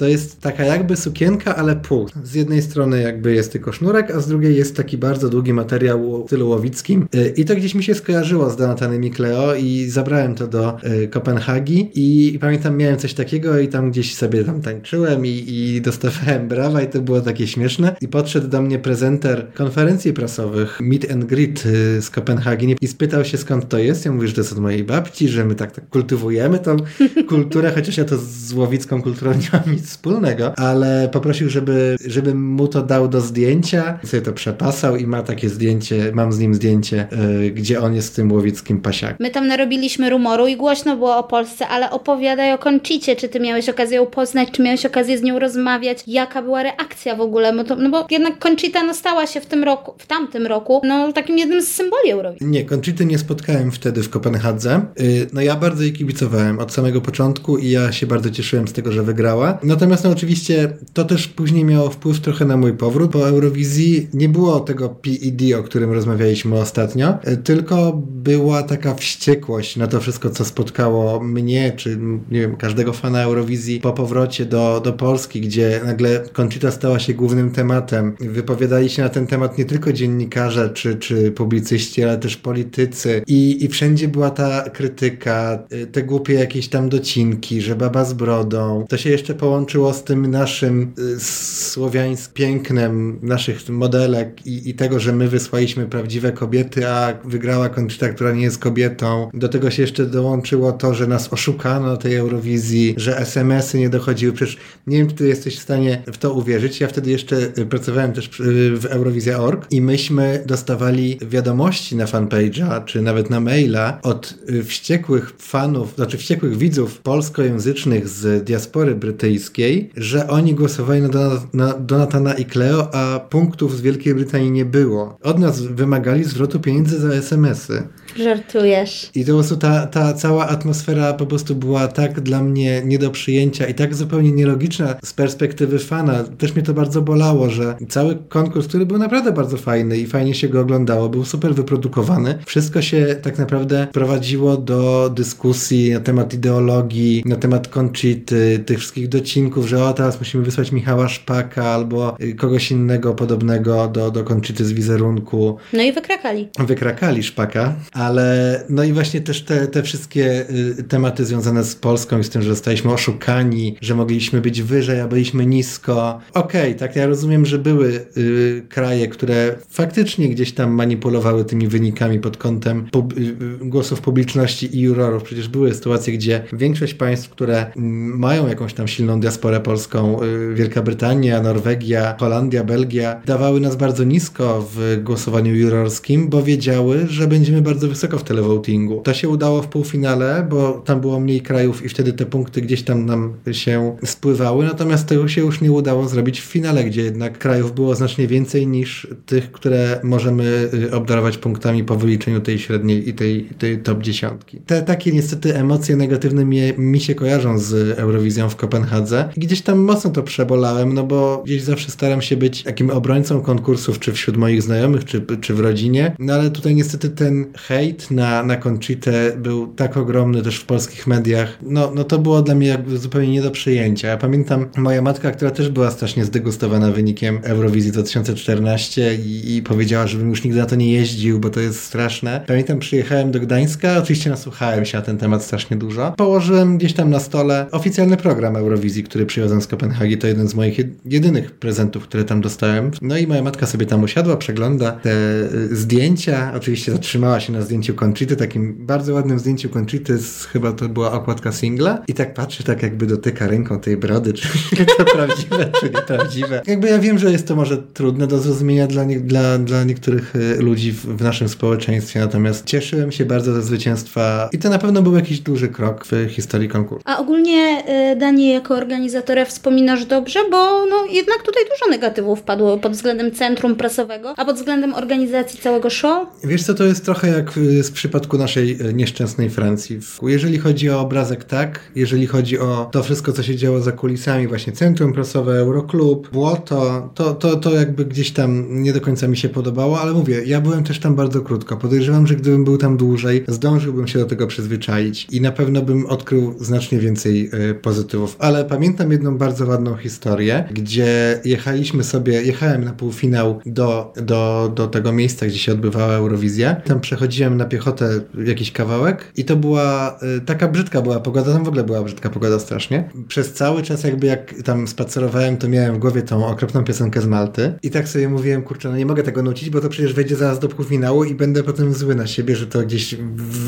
to 0.00 0.08
jest 0.08 0.40
taka 0.40 0.64
jakby 0.64 0.96
sukienka, 0.96 1.56
ale 1.56 1.76
pół. 1.76 2.06
Z 2.24 2.34
jednej 2.34 2.62
strony 2.62 3.02
jakby 3.02 3.34
jest 3.34 3.52
tylko 3.52 3.72
sznurek, 3.72 4.10
a 4.10 4.20
z 4.20 4.28
drugiej 4.28 4.56
jest 4.56 4.76
taki 4.76 4.98
bardzo 4.98 5.28
długi 5.28 5.52
materiał 5.52 6.24
w 6.24 6.26
stylu 6.26 6.48
łowickim. 6.48 7.08
E, 7.14 7.28
I 7.28 7.44
to 7.44 7.56
gdzieś 7.56 7.74
mi 7.74 7.82
się 7.82 7.94
skojarzyło 7.94 8.50
z 8.50 8.56
Donatanem 8.56 9.04
i 9.04 9.10
Cleo 9.10 9.54
i 9.54 9.86
zabrałem 9.88 10.34
to 10.34 10.46
do 10.46 10.82
e, 10.82 11.06
Kopenhagi 11.06 11.90
i 11.94 12.38
pamiętam 12.38 12.76
miałem 12.76 12.96
coś 12.96 13.14
takiego 13.14 13.58
i 13.58 13.68
tam 13.68 13.90
gdzieś 13.90 14.14
sobie 14.14 14.44
tam 14.44 14.60
tańczyłem 14.60 15.26
i, 15.26 15.44
i 15.48 15.80
dostawałem 15.80 16.48
brawa 16.48 16.82
i 16.82 16.88
to 16.88 17.00
było 17.00 17.20
takie 17.20 17.46
śmieszne. 17.46 17.96
I 18.00 18.08
podszedł 18.08 18.48
do 18.48 18.62
mnie 18.62 18.78
prezenter 18.78 19.46
konferencji 19.54 20.12
prasowych 20.12 20.78
Meet 20.80 21.10
and 21.12 21.19
ten 21.20 21.26
grid 21.26 21.66
y, 21.66 22.02
z 22.02 22.10
Kopenhagi 22.10 22.76
i 22.80 22.88
spytał 22.88 23.24
się 23.24 23.38
skąd 23.38 23.68
to 23.68 23.78
jest. 23.78 24.04
Ja 24.04 24.12
mówię, 24.12 24.28
że 24.28 24.34
to 24.34 24.40
jest 24.40 24.52
od 24.52 24.58
mojej 24.58 24.84
babci, 24.84 25.28
że 25.28 25.44
my 25.44 25.54
tak, 25.54 25.72
tak 25.72 25.88
kultywujemy 25.88 26.58
tą 26.58 26.76
kulturę, 27.28 27.72
chociaż 27.74 27.96
ja 27.96 28.04
to 28.04 28.16
z 28.18 28.52
łowicką 28.52 29.02
kulturą 29.02 29.32
nie 29.32 29.48
mam 29.52 29.74
nic 29.74 29.86
wspólnego, 29.86 30.58
ale 30.58 31.08
poprosił, 31.12 31.48
żeby, 31.48 31.96
żebym 32.06 32.52
mu 32.52 32.68
to 32.68 32.82
dał 32.82 33.08
do 33.08 33.20
zdjęcia. 33.20 33.98
Sobie 34.04 34.22
to 34.22 34.32
przepasał 34.32 34.96
i 34.96 35.06
ma 35.06 35.22
takie 35.22 35.48
zdjęcie, 35.48 36.10
mam 36.14 36.32
z 36.32 36.38
nim 36.38 36.54
zdjęcie, 36.54 37.08
yy, 37.40 37.50
gdzie 37.50 37.80
on 37.80 37.94
jest 37.94 38.08
z 38.08 38.12
tym 38.12 38.32
łowickim 38.32 38.80
pasiakiem. 38.80 39.16
My 39.20 39.30
tam 39.30 39.46
narobiliśmy 39.46 40.10
rumoru 40.10 40.46
i 40.46 40.56
głośno 40.56 40.96
było 40.96 41.16
o 41.16 41.22
Polsce, 41.22 41.68
ale 41.68 41.90
opowiadaj 41.90 42.52
o 42.52 42.58
Koncicie. 42.58 43.16
Czy 43.16 43.28
ty 43.28 43.40
miałeś 43.40 43.68
okazję 43.68 43.96
ją 43.96 44.06
poznać, 44.06 44.48
czy 44.50 44.62
miałeś 44.62 44.86
okazję 44.86 45.18
z 45.18 45.22
nią 45.22 45.38
rozmawiać? 45.38 46.02
Jaka 46.06 46.42
była 46.42 46.62
reakcja 46.62 47.16
w 47.16 47.20
ogóle? 47.20 47.52
Bo 47.52 47.64
to, 47.64 47.76
no 47.76 47.90
bo 47.90 48.06
jednak 48.10 48.38
Concita 48.38 48.82
no, 48.82 48.94
stała 48.94 49.26
się 49.26 49.40
w 49.40 49.46
tym 49.46 49.64
roku, 49.64 49.94
w 49.98 50.06
tamtym 50.06 50.46
roku, 50.46 50.80
no 50.84 51.09
takim 51.12 51.38
jednym 51.38 51.62
z 51.62 51.68
symboli 51.68 52.10
Eurowizji. 52.10 52.46
Nie, 52.46 52.64
Concity 52.64 53.04
nie 53.04 53.18
spotkałem 53.18 53.72
wtedy 53.72 54.02
w 54.02 54.10
Kopenhadze. 54.10 54.80
Yy, 54.98 55.26
no 55.32 55.40
ja 55.40 55.56
bardzo 55.56 55.82
jej 55.82 55.92
kibicowałem 55.92 56.58
od 56.58 56.72
samego 56.72 57.00
początku 57.00 57.58
i 57.58 57.70
ja 57.70 57.92
się 57.92 58.06
bardzo 58.06 58.30
cieszyłem 58.30 58.68
z 58.68 58.72
tego, 58.72 58.92
że 58.92 59.02
wygrała. 59.02 59.58
Natomiast 59.62 60.04
no 60.04 60.10
oczywiście 60.10 60.76
to 60.92 61.04
też 61.04 61.28
później 61.28 61.64
miało 61.64 61.90
wpływ 61.90 62.20
trochę 62.20 62.44
na 62.44 62.56
mój 62.56 62.72
powrót. 62.72 63.12
Po 63.12 63.28
Eurowizji 63.28 64.08
nie 64.14 64.28
było 64.28 64.60
tego 64.60 64.88
PED, 64.88 65.54
o 65.58 65.62
którym 65.62 65.92
rozmawialiśmy 65.92 66.58
ostatnio, 66.58 67.18
yy, 67.26 67.36
tylko 67.36 68.02
była 68.10 68.62
taka 68.62 68.94
wściekłość 68.94 69.76
na 69.76 69.86
to 69.86 70.00
wszystko, 70.00 70.30
co 70.30 70.44
spotkało 70.44 71.20
mnie, 71.20 71.72
czy 71.76 71.98
nie 72.30 72.40
wiem, 72.40 72.56
każdego 72.56 72.92
fana 72.92 73.22
Eurowizji 73.22 73.80
po 73.80 73.92
powrocie 73.92 74.44
do, 74.44 74.80
do 74.84 74.92
Polski, 74.92 75.40
gdzie 75.40 75.80
nagle 75.84 76.20
Conchita 76.32 76.70
stała 76.70 76.98
się 76.98 77.14
głównym 77.14 77.50
tematem. 77.50 78.16
Wypowiadali 78.20 78.90
się 78.90 79.02
na 79.02 79.08
ten 79.08 79.26
temat 79.26 79.58
nie 79.58 79.64
tylko 79.64 79.92
dziennikarze 79.92 80.70
czy, 80.70 80.96
czy 81.00 81.32
publicyści, 81.32 82.02
ale 82.02 82.18
też 82.18 82.36
politycy. 82.36 83.22
I, 83.26 83.64
I 83.64 83.68
wszędzie 83.68 84.08
była 84.08 84.30
ta 84.30 84.70
krytyka, 84.70 85.62
y, 85.72 85.86
te 85.86 86.02
głupie 86.02 86.34
jakieś 86.34 86.68
tam 86.68 86.88
docinki, 86.88 87.60
że 87.60 87.76
baba 87.76 88.04
z 88.04 88.12
brodą. 88.12 88.84
To 88.88 88.96
się 88.96 89.10
jeszcze 89.10 89.34
połączyło 89.34 89.94
z 89.94 90.04
tym 90.04 90.30
naszym 90.30 90.92
y, 90.98 91.20
słowiańskim 91.20 92.30
pięknem 92.34 93.18
naszych 93.22 93.68
modelek 93.68 94.46
i, 94.46 94.70
i 94.70 94.74
tego, 94.74 95.00
że 95.00 95.12
my 95.12 95.28
wysłaliśmy 95.28 95.86
prawdziwe 95.86 96.32
kobiety, 96.32 96.88
a 96.88 97.18
wygrała 97.24 97.68
Conchita, 97.68 98.08
która 98.08 98.32
nie 98.32 98.42
jest 98.42 98.58
kobietą. 98.58 99.30
Do 99.34 99.48
tego 99.48 99.70
się 99.70 99.82
jeszcze 99.82 100.06
dołączyło 100.06 100.72
to, 100.72 100.94
że 100.94 101.06
nas 101.06 101.32
oszukano 101.32 101.96
tej 101.96 102.16
Eurowizji, 102.16 102.94
że 102.96 103.18
SMS-y 103.18 103.78
nie 103.78 103.88
dochodziły. 103.88 104.32
Przecież 104.32 104.56
nie 104.86 104.98
wiem, 104.98 105.08
czy 105.08 105.14
ty 105.14 105.28
jesteś 105.28 105.58
w 105.58 105.62
stanie 105.62 106.02
w 106.06 106.18
to 106.18 106.32
uwierzyć. 106.32 106.80
Ja 106.80 106.88
wtedy 106.88 107.10
jeszcze 107.10 107.36
y, 107.58 107.66
pracowałem 107.66 108.12
też 108.12 108.30
w 108.74 108.86
Eurowizja.org 108.86 109.66
i 109.70 109.82
myśmy 109.82 110.42
dostawali 110.46 110.89
wiadomości 111.20 111.96
na 111.96 112.04
fanpage'a, 112.04 112.84
czy 112.84 113.02
nawet 113.02 113.30
na 113.30 113.40
maila 113.40 113.98
od 114.02 114.34
y, 114.50 114.64
wściekłych 114.64 115.32
fanów, 115.38 115.94
znaczy 115.94 116.18
wściekłych 116.18 116.56
widzów 116.56 116.98
polskojęzycznych 116.98 118.08
z 118.08 118.44
diaspory 118.44 118.94
brytyjskiej, 118.94 119.90
że 119.96 120.28
oni 120.28 120.54
głosowali 120.54 121.02
na, 121.02 121.08
Donat 121.08 121.54
na 121.54 121.74
Donatana 121.74 122.34
i 122.34 122.44
Cleo, 122.44 122.94
a 122.94 123.20
punktów 123.20 123.76
z 123.76 123.80
Wielkiej 123.80 124.14
Brytanii 124.14 124.50
nie 124.50 124.64
było. 124.64 125.18
Od 125.22 125.38
nas 125.38 125.60
wymagali 125.62 126.24
zwrotu 126.24 126.60
pieniędzy 126.60 126.98
za 126.98 127.08
SMS-y. 127.08 127.82
Żartujesz. 128.16 129.10
I 129.14 129.24
to 129.24 129.32
po 129.32 129.38
prostu 129.38 129.56
ta, 129.56 129.86
ta 129.86 130.12
cała 130.14 130.48
atmosfera 130.48 131.12
po 131.12 131.26
prostu 131.26 131.54
była 131.54 131.88
tak 131.88 132.20
dla 132.20 132.42
mnie 132.42 132.82
nie 132.84 132.98
do 132.98 133.10
przyjęcia 133.10 133.66
i 133.66 133.74
tak 133.74 133.94
zupełnie 133.94 134.32
nielogiczna 134.32 134.94
z 135.04 135.12
perspektywy 135.12 135.78
fana. 135.78 136.24
Też 136.24 136.54
mnie 136.54 136.62
to 136.62 136.74
bardzo 136.74 137.02
bolało, 137.02 137.50
że 137.50 137.76
cały 137.88 138.16
konkurs, 138.28 138.66
który 138.66 138.86
był 138.86 138.98
naprawdę 138.98 139.32
bardzo 139.32 139.56
fajny 139.56 139.98
i 139.98 140.06
fajnie 140.06 140.34
się 140.34 140.48
go 140.48 140.60
oglądało, 140.60 141.08
był 141.08 141.24
super 141.24 141.54
wyprodukowany. 141.54 142.38
Wszystko 142.46 142.82
się 142.82 143.16
tak 143.22 143.38
naprawdę 143.38 143.86
prowadziło 143.92 144.56
do 144.56 145.10
dyskusji 145.14 145.90
na 145.92 146.00
temat 146.00 146.34
ideologii, 146.34 147.22
na 147.26 147.36
temat 147.36 147.68
Conchity, 147.68 148.62
tych 148.66 148.78
wszystkich 148.78 149.08
docinków, 149.08 149.68
że 149.68 149.84
o, 149.84 149.92
teraz 149.92 150.18
musimy 150.18 150.44
wysłać 150.44 150.72
Michała 150.72 151.08
Szpaka 151.08 151.64
albo 151.64 152.16
kogoś 152.38 152.70
innego 152.70 153.14
podobnego 153.14 153.88
do, 153.88 154.10
do 154.10 154.24
Conchity 154.24 154.64
z 154.64 154.72
wizerunku. 154.72 155.56
No 155.72 155.82
i 155.82 155.92
wykrakali. 155.92 156.48
Wykrakali 156.58 157.22
Szpaka, 157.22 157.74
ale 158.00 158.64
no 158.68 158.84
i 158.84 158.92
właśnie 158.92 159.20
też 159.20 159.42
te, 159.42 159.66
te 159.66 159.82
wszystkie 159.82 160.50
y, 160.78 160.82
tematy 160.82 161.24
związane 161.24 161.64
z 161.64 161.74
Polską 161.74 162.18
i 162.18 162.24
z 162.24 162.30
tym, 162.30 162.42
że 162.42 162.48
zostaliśmy 162.48 162.92
oszukani, 162.92 163.76
że 163.80 163.94
mogliśmy 163.94 164.40
być 164.40 164.62
wyżej, 164.62 165.00
a 165.00 165.08
byliśmy 165.08 165.46
nisko. 165.46 166.20
Okej, 166.34 166.60
okay, 166.60 166.74
tak 166.74 166.96
ja 166.96 167.06
rozumiem, 167.06 167.46
że 167.46 167.58
były 167.58 168.06
y, 168.16 168.62
kraje, 168.68 169.08
które 169.08 169.54
faktycznie 169.70 170.28
gdzieś 170.28 170.52
tam 170.52 170.70
manipulowały 170.70 171.44
tymi 171.44 171.68
wynikami 171.68 172.18
pod 172.18 172.36
kątem 172.36 172.86
y, 173.18 173.66
głosów 173.68 174.00
publiczności 174.00 174.76
i 174.76 174.80
jurorów. 174.80 175.22
Przecież 175.22 175.48
były 175.48 175.74
sytuacje, 175.74 176.12
gdzie 176.12 176.42
większość 176.52 176.94
państw, 176.94 177.30
które 177.30 177.72
mm, 177.76 178.18
mają 178.18 178.48
jakąś 178.48 178.74
tam 178.74 178.88
silną 178.88 179.20
diasporę 179.20 179.60
polską, 179.60 180.22
y, 180.22 180.54
Wielka 180.54 180.82
Brytania, 180.82 181.42
Norwegia, 181.42 182.16
Holandia, 182.20 182.64
Belgia, 182.64 183.20
dawały 183.26 183.60
nas 183.60 183.76
bardzo 183.76 184.04
nisko 184.04 184.68
w 184.74 185.00
głosowaniu 185.02 185.54
jurorskim, 185.54 186.28
bo 186.28 186.42
wiedziały, 186.42 187.06
że 187.08 187.26
będziemy 187.26 187.62
bardzo 187.62 187.89
wysoko 187.90 188.18
w 188.18 188.24
televotingu. 188.24 189.00
To 189.04 189.14
się 189.14 189.28
udało 189.28 189.62
w 189.62 189.66
półfinale, 189.66 190.46
bo 190.50 190.82
tam 190.84 191.00
było 191.00 191.20
mniej 191.20 191.40
krajów 191.40 191.84
i 191.84 191.88
wtedy 191.88 192.12
te 192.12 192.26
punkty 192.26 192.62
gdzieś 192.62 192.82
tam 192.82 193.06
nam 193.06 193.34
się 193.52 193.96
spływały, 194.04 194.64
natomiast 194.64 195.06
tego 195.06 195.28
się 195.28 195.40
już 195.40 195.60
nie 195.60 195.72
udało 195.72 196.08
zrobić 196.08 196.40
w 196.40 196.44
finale, 196.44 196.84
gdzie 196.84 197.02
jednak 197.02 197.38
krajów 197.38 197.74
było 197.74 197.94
znacznie 197.94 198.26
więcej 198.26 198.66
niż 198.66 199.06
tych, 199.26 199.52
które 199.52 200.00
możemy 200.02 200.68
y, 200.74 200.94
obdarować 200.94 201.38
punktami 201.38 201.84
po 201.84 201.96
wyliczeniu 201.96 202.40
tej 202.40 202.58
średniej 202.58 203.08
i 203.08 203.14
tej, 203.14 203.44
tej 203.44 203.78
top 203.78 204.02
dziesiątki. 204.02 204.60
Te 204.66 204.82
takie 204.82 205.12
niestety 205.12 205.56
emocje 205.56 205.96
negatywne 205.96 206.44
mi, 206.44 206.60
mi 206.78 207.00
się 207.00 207.14
kojarzą 207.14 207.58
z 207.58 207.98
Eurowizją 207.98 208.48
w 208.48 208.56
Kopenhadze 208.56 209.28
i 209.36 209.40
gdzieś 209.40 209.62
tam 209.62 209.78
mocno 209.78 210.10
to 210.10 210.22
przebolałem, 210.22 210.94
no 210.94 211.04
bo 211.04 211.42
gdzieś 211.44 211.62
zawsze 211.62 211.90
staram 211.90 212.22
się 212.22 212.36
być 212.36 212.62
takim 212.62 212.90
obrońcą 212.90 213.40
konkursów, 213.40 213.98
czy 213.98 214.12
wśród 214.12 214.36
moich 214.36 214.62
znajomych, 214.62 215.04
czy, 215.04 215.26
czy 215.40 215.54
w 215.54 215.60
rodzinie, 215.60 216.16
no 216.18 216.34
ale 216.34 216.50
tutaj 216.50 216.74
niestety 216.74 217.10
ten 217.10 217.46
hejt 217.80 218.10
na, 218.10 218.42
na 218.42 218.56
Conchitę 218.56 219.32
był 219.36 219.66
tak 219.66 219.96
ogromny 219.96 220.42
też 220.42 220.56
w 220.56 220.66
polskich 220.66 221.06
mediach, 221.06 221.58
no, 221.62 221.92
no 221.94 222.04
to 222.04 222.18
było 222.18 222.42
dla 222.42 222.54
mnie 222.54 222.68
jakby 222.68 222.98
zupełnie 222.98 223.30
nie 223.30 223.42
do 223.42 223.50
przyjęcia. 223.50 224.08
Ja 224.08 224.16
pamiętam 224.16 224.66
moja 224.76 225.02
matka, 225.02 225.30
która 225.30 225.50
też 225.50 225.68
była 225.68 225.90
strasznie 225.90 226.24
zdegustowana 226.24 226.90
wynikiem 226.90 227.40
Eurowizji 227.42 227.92
2014 227.92 229.14
i, 229.14 229.56
i 229.56 229.62
powiedziała, 229.62 230.06
żebym 230.06 230.30
już 230.30 230.44
nigdy 230.44 230.58
na 230.58 230.66
to 230.66 230.76
nie 230.76 230.92
jeździł, 230.92 231.40
bo 231.40 231.50
to 231.50 231.60
jest 231.60 231.82
straszne. 231.82 232.44
Pamiętam, 232.46 232.78
przyjechałem 232.78 233.30
do 233.30 233.40
Gdańska, 233.40 233.98
oczywiście 233.98 234.30
nasłuchałem 234.30 234.84
się 234.84 234.98
na 234.98 235.02
ten 235.02 235.18
temat 235.18 235.44
strasznie 235.44 235.76
dużo. 235.76 236.12
Położyłem 236.16 236.78
gdzieś 236.78 236.92
tam 236.92 237.10
na 237.10 237.20
stole 237.20 237.66
oficjalny 237.70 238.16
program 238.16 238.56
Eurowizji, 238.56 239.04
który 239.04 239.26
przywiozłem 239.26 239.62
z 239.62 239.66
Kopenhagi. 239.66 240.18
To 240.18 240.26
jeden 240.26 240.48
z 240.48 240.54
moich 240.54 240.80
jedynych 241.04 241.50
prezentów, 241.50 242.02
które 242.02 242.24
tam 242.24 242.40
dostałem. 242.40 242.90
No 243.02 243.16
i 243.16 243.26
moja 243.26 243.42
matka 243.42 243.66
sobie 243.66 243.86
tam 243.86 244.02
usiadła, 244.02 244.36
przegląda 244.36 244.92
te 244.92 245.10
y, 245.12 245.76
zdjęcia. 245.76 246.52
Oczywiście 246.56 246.92
zatrzymała 246.92 247.40
się 247.40 247.52
na 247.52 247.62
zdjęciu 247.62 247.69
Conchity, 247.96 248.36
takim 248.36 248.86
bardzo 248.86 249.14
ładnym 249.14 249.38
zdjęciu 249.38 249.68
Conchity, 249.68 250.18
z, 250.18 250.44
chyba 250.44 250.72
to 250.72 250.88
była 250.88 251.12
okładka 251.12 251.52
singla 251.52 252.02
i 252.08 252.14
tak 252.14 252.34
patrzy, 252.34 252.64
tak 252.64 252.82
jakby 252.82 253.06
dotyka 253.06 253.46
ręką 253.46 253.80
tej 253.80 253.96
brody, 253.96 254.32
czy 254.76 254.86
to 254.86 255.04
prawdziwe, 255.04 255.70
czy 255.80 255.90
nieprawdziwe. 255.90 256.62
Jakby 256.66 256.88
ja 256.88 256.98
wiem, 256.98 257.18
że 257.18 257.32
jest 257.32 257.46
to 257.46 257.56
może 257.56 257.78
trudne 257.78 258.26
do 258.26 258.38
zrozumienia 258.38 258.86
dla, 258.86 259.04
nie, 259.04 259.20
dla, 259.20 259.58
dla 259.58 259.84
niektórych 259.84 260.36
y, 260.36 260.56
ludzi 260.62 260.92
w, 260.92 261.06
w 261.06 261.22
naszym 261.22 261.48
społeczeństwie, 261.48 262.20
natomiast 262.20 262.66
cieszyłem 262.66 263.12
się 263.12 263.24
bardzo 263.24 263.54
ze 263.54 263.62
zwycięstwa 263.62 264.48
i 264.52 264.58
to 264.58 264.70
na 264.70 264.78
pewno 264.78 265.02
był 265.02 265.16
jakiś 265.16 265.40
duży 265.40 265.68
krok 265.68 266.06
w 266.06 266.26
historii 266.28 266.68
konkursu. 266.68 267.02
A 267.06 267.18
ogólnie 267.18 267.82
y, 268.12 268.16
Dani 268.16 268.52
jako 268.52 268.74
organizatora 268.74 269.44
wspominasz 269.44 270.04
dobrze, 270.04 270.40
bo 270.50 270.86
no 270.86 271.04
jednak 271.10 271.42
tutaj 271.42 271.62
dużo 271.64 271.90
negatywów 271.90 272.42
padło 272.42 272.78
pod 272.78 272.92
względem 272.92 273.32
centrum 273.32 273.76
prasowego, 273.76 274.34
a 274.36 274.44
pod 274.44 274.56
względem 274.56 274.94
organizacji 274.94 275.60
całego 275.60 275.90
show? 275.90 276.28
Wiesz 276.44 276.62
co, 276.62 276.74
to 276.74 276.84
jest 276.84 277.04
trochę 277.04 277.28
jak 277.28 277.56
w 277.84 277.92
przypadku 277.92 278.38
naszej 278.38 278.88
y, 278.88 278.94
nieszczęsnej 278.94 279.50
Francji. 279.50 279.98
Jeżeli 280.22 280.58
chodzi 280.58 280.90
o 280.90 281.00
obrazek, 281.00 281.44
tak. 281.44 281.80
Jeżeli 281.94 282.26
chodzi 282.26 282.58
o 282.58 282.88
to 282.92 283.02
wszystko, 283.02 283.32
co 283.32 283.42
się 283.42 283.56
działo 283.56 283.80
za 283.80 283.92
kulisami, 283.92 284.46
właśnie 284.46 284.72
centrum 284.72 285.12
prasowe, 285.12 285.52
Euroklub, 285.52 286.30
błoto, 286.32 287.10
to, 287.14 287.34
to, 287.34 287.56
to 287.56 287.74
jakby 287.74 288.04
gdzieś 288.04 288.30
tam 288.30 288.82
nie 288.82 288.92
do 288.92 289.00
końca 289.00 289.28
mi 289.28 289.36
się 289.36 289.48
podobało, 289.48 290.00
ale 290.00 290.12
mówię, 290.12 290.42
ja 290.46 290.60
byłem 290.60 290.84
też 290.84 290.98
tam 290.98 291.14
bardzo 291.14 291.40
krótko. 291.40 291.76
Podejrzewam, 291.76 292.26
że 292.26 292.34
gdybym 292.34 292.64
był 292.64 292.78
tam 292.78 292.96
dłużej, 292.96 293.44
zdążyłbym 293.48 294.08
się 294.08 294.18
do 294.18 294.26
tego 294.26 294.46
przyzwyczaić 294.46 295.26
i 295.30 295.40
na 295.40 295.52
pewno 295.52 295.82
bym 295.82 296.06
odkrył 296.06 296.54
znacznie 296.60 296.98
więcej 296.98 297.50
y, 297.70 297.74
pozytywów. 297.74 298.36
Ale 298.38 298.64
pamiętam 298.64 299.12
jedną 299.12 299.38
bardzo 299.38 299.66
ładną 299.66 299.96
historię, 299.96 300.68
gdzie 300.70 301.40
jechaliśmy 301.44 302.04
sobie, 302.04 302.42
jechałem 302.42 302.84
na 302.84 302.92
półfinał 302.92 303.60
do, 303.66 304.12
do, 304.22 304.72
do 304.74 304.86
tego 304.86 305.12
miejsca, 305.12 305.46
gdzie 305.46 305.58
się 305.58 305.72
odbywała 305.72 306.14
Eurowizja. 306.14 306.74
Tam 306.74 307.00
przechodziłem 307.00 307.49
na 307.54 307.64
piechotę 307.64 308.20
jakiś 308.44 308.72
kawałek 308.72 309.32
i 309.36 309.44
to 309.44 309.56
była 309.56 310.18
y, 310.36 310.40
taka 310.40 310.68
brzydka 310.68 311.02
była 311.02 311.20
pogoda, 311.20 311.52
tam 311.52 311.64
w 311.64 311.68
ogóle 311.68 311.84
była 311.84 312.02
brzydka 312.02 312.30
pogoda 312.30 312.58
strasznie. 312.58 313.10
Przez 313.28 313.52
cały 313.52 313.82
czas 313.82 314.04
jakby 314.04 314.26
jak 314.26 314.54
tam 314.64 314.88
spacerowałem, 314.88 315.56
to 315.56 315.68
miałem 315.68 315.94
w 315.94 315.98
głowie 315.98 316.22
tą 316.22 316.46
okropną 316.46 316.84
piosenkę 316.84 317.20
z 317.20 317.26
Malty 317.26 317.74
i 317.82 317.90
tak 317.90 318.08
sobie 318.08 318.28
mówiłem, 318.28 318.62
kurczę, 318.62 318.90
no 318.90 318.96
nie 318.96 319.06
mogę 319.06 319.22
tego 319.22 319.42
nucić, 319.42 319.70
bo 319.70 319.80
to 319.80 319.88
przecież 319.88 320.12
wejdzie 320.12 320.36
zaraz 320.36 320.58
do 320.58 320.68
półfinału 320.68 321.24
i 321.24 321.34
będę 321.34 321.62
potem 321.62 321.94
zły 321.94 322.14
na 322.14 322.26
siebie, 322.26 322.56
że 322.56 322.66
to 322.66 322.82
gdzieś 322.82 323.14